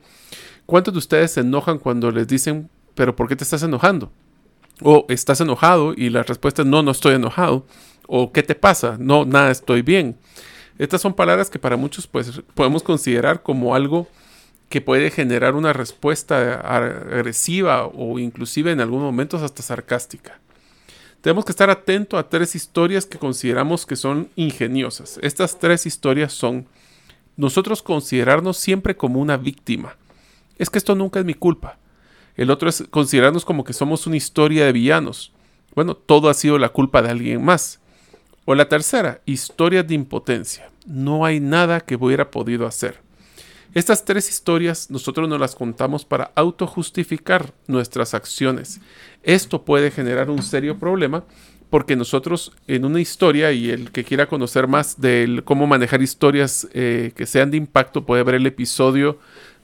¿cuántos 0.70 0.94
de 0.94 1.00
ustedes 1.00 1.32
se 1.32 1.42
enojan 1.42 1.80
cuando 1.80 2.12
les 2.12 2.28
dicen, 2.28 2.70
pero 2.96 3.16
¿por 3.16 3.28
qué 3.28 3.36
te 3.36 3.44
estás 3.44 3.64
enojando? 3.64 4.12
O 4.82 5.06
estás 5.10 5.42
enojado 5.42 5.94
y 5.96 6.10
la 6.10 6.24
respuesta 6.24 6.62
es 6.62 6.68
no, 6.68 6.84
no 6.84 6.92
estoy 6.92 7.16
enojado. 7.16 7.66
O 8.08 8.32
¿qué 8.32 8.44
te 8.44 8.56
pasa? 8.56 8.96
No, 9.00 9.26
nada, 9.26 9.52
estoy 9.52 9.82
bien. 9.82 10.16
Estas 10.78 11.02
son 11.02 11.14
palabras 11.14 11.50
que 11.50 11.60
para 11.60 11.76
muchos 11.76 12.08
pues, 12.08 12.42
podemos 12.54 12.84
considerar 12.84 13.42
como 13.42 13.76
algo 13.76 14.08
que 14.70 14.80
puede 14.80 15.10
generar 15.10 15.56
una 15.56 15.74
respuesta 15.74 16.62
agresiva 16.62 17.88
o 17.88 18.20
inclusive 18.20 18.72
en 18.72 18.80
algunos 18.80 19.06
momentos 19.06 19.42
hasta 19.42 19.64
sarcástica. 19.64 20.40
Tenemos 21.22 21.44
que 21.44 21.52
estar 21.52 21.70
atentos 21.70 22.20
a 22.20 22.30
tres 22.30 22.56
historias 22.56 23.06
que 23.06 23.18
consideramos 23.18 23.86
que 23.86 23.96
son 23.96 24.30
ingeniosas. 24.36 25.20
Estas 25.22 25.58
tres 25.58 25.86
historias 25.88 26.32
son 26.32 26.68
nosotros 27.36 27.82
considerarnos 27.82 28.58
siempre 28.58 28.96
como 28.96 29.20
una 29.20 29.36
víctima. 29.36 29.98
Es 30.60 30.70
que 30.70 30.78
esto 30.78 30.94
nunca 30.94 31.20
es 31.20 31.26
mi 31.26 31.34
culpa. 31.34 31.80
El 32.36 32.52
otro 32.52 32.70
es 32.70 32.84
considerarnos 32.92 33.46
como 33.46 33.64
que 33.64 33.74
somos 33.74 34.06
una 34.06 34.18
historia 34.18 34.66
de 34.66 34.72
villanos. 34.72 35.34
Bueno, 35.74 35.96
todo 35.96 36.30
ha 36.30 36.34
sido 36.34 36.60
la 36.60 36.70
culpa 36.70 37.02
de 37.02 37.10
alguien 37.10 37.44
más. 37.44 37.80
O 38.46 38.54
la 38.56 38.70
tercera, 38.70 39.22
historia 39.26 39.84
de 39.84 39.96
impotencia. 39.96 40.70
No 40.86 41.26
hay 41.26 41.40
nada 41.40 41.80
que 41.80 41.96
hubiera 41.96 42.30
podido 42.30 42.68
hacer. 42.68 43.02
Estas 43.74 44.04
tres 44.04 44.30
historias 44.30 44.90
nosotros 44.90 45.30
nos 45.30 45.40
las 45.40 45.56
contamos 45.56 46.04
para 46.04 46.32
autojustificar 46.36 47.54
nuestras 47.68 48.14
acciones. 48.14 48.82
Esto 49.22 49.64
puede 49.64 49.92
generar 49.92 50.30
un 50.30 50.42
serio 50.42 50.80
problema 50.80 51.24
porque 51.70 51.96
nosotros 51.96 52.52
en 52.68 52.84
una 52.84 53.00
historia, 53.00 53.52
y 53.52 53.70
el 53.70 53.92
que 53.92 54.04
quiera 54.04 54.28
conocer 54.28 54.68
más 54.68 55.00
de 55.00 55.42
cómo 55.46 55.68
manejar 55.68 56.02
historias 56.02 56.68
eh, 56.74 57.12
que 57.16 57.28
sean 57.28 57.52
de 57.52 57.58
impacto, 57.58 58.06
puede 58.06 58.24
ver 58.24 58.36
el 58.36 58.48
episodio 58.48 59.20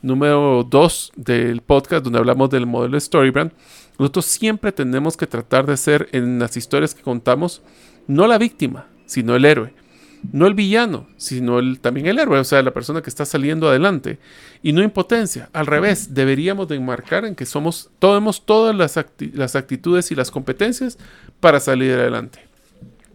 número 0.06 0.66
2 0.70 1.14
del 1.16 1.62
podcast 1.62 2.04
donde 2.04 2.20
hablamos 2.20 2.50
del 2.52 2.68
modelo 2.68 3.00
Storybrand. 3.00 3.52
Nosotros 3.98 4.26
siempre 4.26 4.72
tenemos 4.72 5.18
que 5.18 5.26
tratar 5.26 5.66
de 5.66 5.78
ser 5.78 6.10
en 6.12 6.40
las 6.40 6.56
historias 6.56 6.94
que 6.94 7.02
contamos 7.02 7.62
no 8.08 8.28
la 8.28 8.38
víctima, 8.38 8.88
sino 9.06 9.36
el 9.36 9.46
héroe. 9.46 9.74
No 10.32 10.48
el 10.48 10.54
villano, 10.54 11.08
sino 11.18 11.60
el, 11.60 11.80
también 11.80 12.08
el 12.08 12.18
héroe, 12.18 12.40
o 12.40 12.44
sea, 12.44 12.62
la 12.62 12.74
persona 12.74 13.02
que 13.02 13.10
está 13.10 13.26
saliendo 13.26 13.68
adelante. 13.68 14.20
Y 14.64 14.74
no 14.74 14.82
impotencia, 14.84 15.50
al 15.54 15.68
revés, 15.68 16.14
deberíamos 16.14 16.68
de 16.68 16.76
enmarcar 16.76 17.26
en 17.26 17.36
que 17.36 17.46
somos, 17.46 17.90
tenemos 18.00 18.46
todas 18.46 18.76
las, 18.76 19.00
las 19.34 19.56
actitudes 19.56 20.12
y 20.12 20.16
las 20.16 20.32
competencias 20.32 20.98
para 21.40 21.60
salir 21.60 21.94
adelante. 21.94 22.40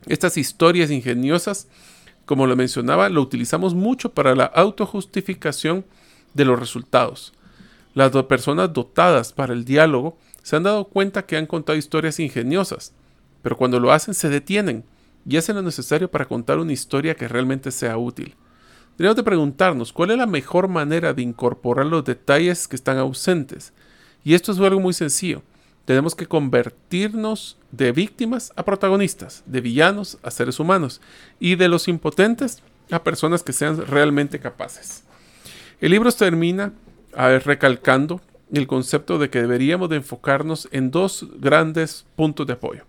Estas 0.07 0.37
historias 0.37 0.91
ingeniosas, 0.91 1.69
como 2.27 2.47
lo 2.47 2.57
mencionaba, 2.57 3.09
lo 3.09 3.23
utilizamos 3.23 3.75
mucho 3.75 4.13
para 4.13 4.35
la 4.35 4.45
autojustificación 4.45 5.85
de 6.35 6.45
los 6.45 6.59
resultados. 6.59 7.33
Las 7.95 8.13
dos 8.13 8.27
personas 8.27 8.73
dotadas 8.73 9.33
para 9.33 9.53
el 9.53 9.65
diálogo 9.65 10.17
se 10.43 10.57
han 10.57 10.63
dado 10.63 10.85
cuenta 10.85 11.27
que 11.27 11.37
han 11.37 11.47
contado 11.47 11.79
historias 11.79 12.21
ingeniosas, 12.21 12.93
pero 13.43 13.57
cuando 13.57 13.81
lo 13.81 13.93
hacen 13.93 14.15
se 14.15 14.29
detienen 14.29 14.85
y 15.27 15.37
hacen 15.37 15.57
lo 15.57 15.63
necesario 15.63 16.11
para 16.11 16.27
contar 16.27 16.59
una 16.59 16.73
historia 16.73 17.15
que 17.15 17.29
realmente 17.29 17.71
sea 17.71 17.99
útil. 17.99 18.37
Tenemos 18.97 19.17
de 19.17 19.23
preguntarnos 19.23 19.93
cuál 19.93 20.11
es 20.11 20.19
la 20.19 20.27
mejor 20.27 20.69
manera 20.69 21.15
de 21.15 21.23
incorporar 21.23 21.87
los 21.87 22.05
detalles 22.05 22.69
que 22.69 22.77
están 22.77 22.99
ausentes. 22.99 23.73
Y 24.25 24.35
esto 24.35 24.53
es 24.53 24.59
algo 24.61 24.81
muy 24.81 24.93
sencillo. 24.93 25.43
Tenemos 25.87 26.15
que 26.15 26.27
convertirnos 26.27 27.57
de 27.73 27.93
víctimas 27.93 28.53
a 28.57 28.65
protagonistas, 28.65 29.43
de 29.47 29.61
villanos 29.61 30.19
a 30.23 30.31
seres 30.31 30.61
humanos 30.61 31.01
y 31.39 31.57
de 31.57 31.69
los 31.69 31.89
impotentes 31.89 32.63
a 32.91 33.03
personas 33.03 33.43
que 33.43 33.53
sean 33.53 33.87
realmente 33.87 34.39
capaces. 34.39 35.05
El 35.81 35.93
libro 35.93 36.13
termina 36.13 36.75
recalcando 37.15 38.21
el 38.53 38.67
concepto 38.67 39.19
de 39.19 39.31
que 39.31 39.41
deberíamos 39.41 39.89
de 39.89 39.97
enfocarnos 39.97 40.69
en 40.73 40.91
dos 40.91 41.27
grandes 41.39 42.05
puntos 42.17 42.47
de 42.47 42.53
apoyo. 42.53 42.85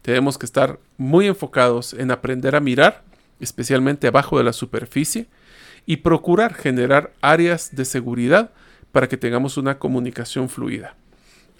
Tenemos 0.00 0.38
que 0.38 0.46
estar 0.46 0.78
muy 0.96 1.26
enfocados 1.26 1.92
en 1.92 2.10
aprender 2.10 2.56
a 2.56 2.60
mirar, 2.60 3.02
especialmente 3.40 4.06
abajo 4.06 4.38
de 4.38 4.44
la 4.44 4.54
superficie, 4.54 5.26
y 5.84 5.98
procurar 5.98 6.54
generar 6.54 7.12
áreas 7.20 7.76
de 7.76 7.84
seguridad 7.84 8.52
para 8.90 9.06
que 9.06 9.18
tengamos 9.18 9.58
una 9.58 9.78
comunicación 9.78 10.48
fluida. 10.48 10.96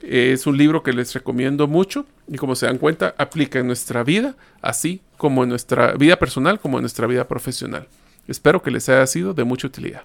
Es 0.03 0.47
un 0.47 0.57
libro 0.57 0.83
que 0.83 0.95
les 0.95 1.13
recomiendo 1.13 1.67
mucho 1.67 2.07
y 2.27 2.39
como 2.39 2.55
se 2.55 2.65
dan 2.65 2.79
cuenta 2.79 3.15
aplica 3.19 3.59
en 3.59 3.67
nuestra 3.67 4.03
vida, 4.03 4.35
así 4.63 5.03
como 5.19 5.43
en 5.43 5.51
nuestra 5.51 5.93
vida 5.93 6.19
personal 6.19 6.59
como 6.59 6.79
en 6.79 6.85
nuestra 6.85 7.07
vida 7.07 7.29
profesional. 7.29 7.87
Espero 8.27 8.63
que 8.63 8.71
les 8.71 8.89
haya 8.89 9.07
sido 9.07 9.35
de 9.35 9.45
mucha 9.45 9.67
utilidad. 9.67 10.05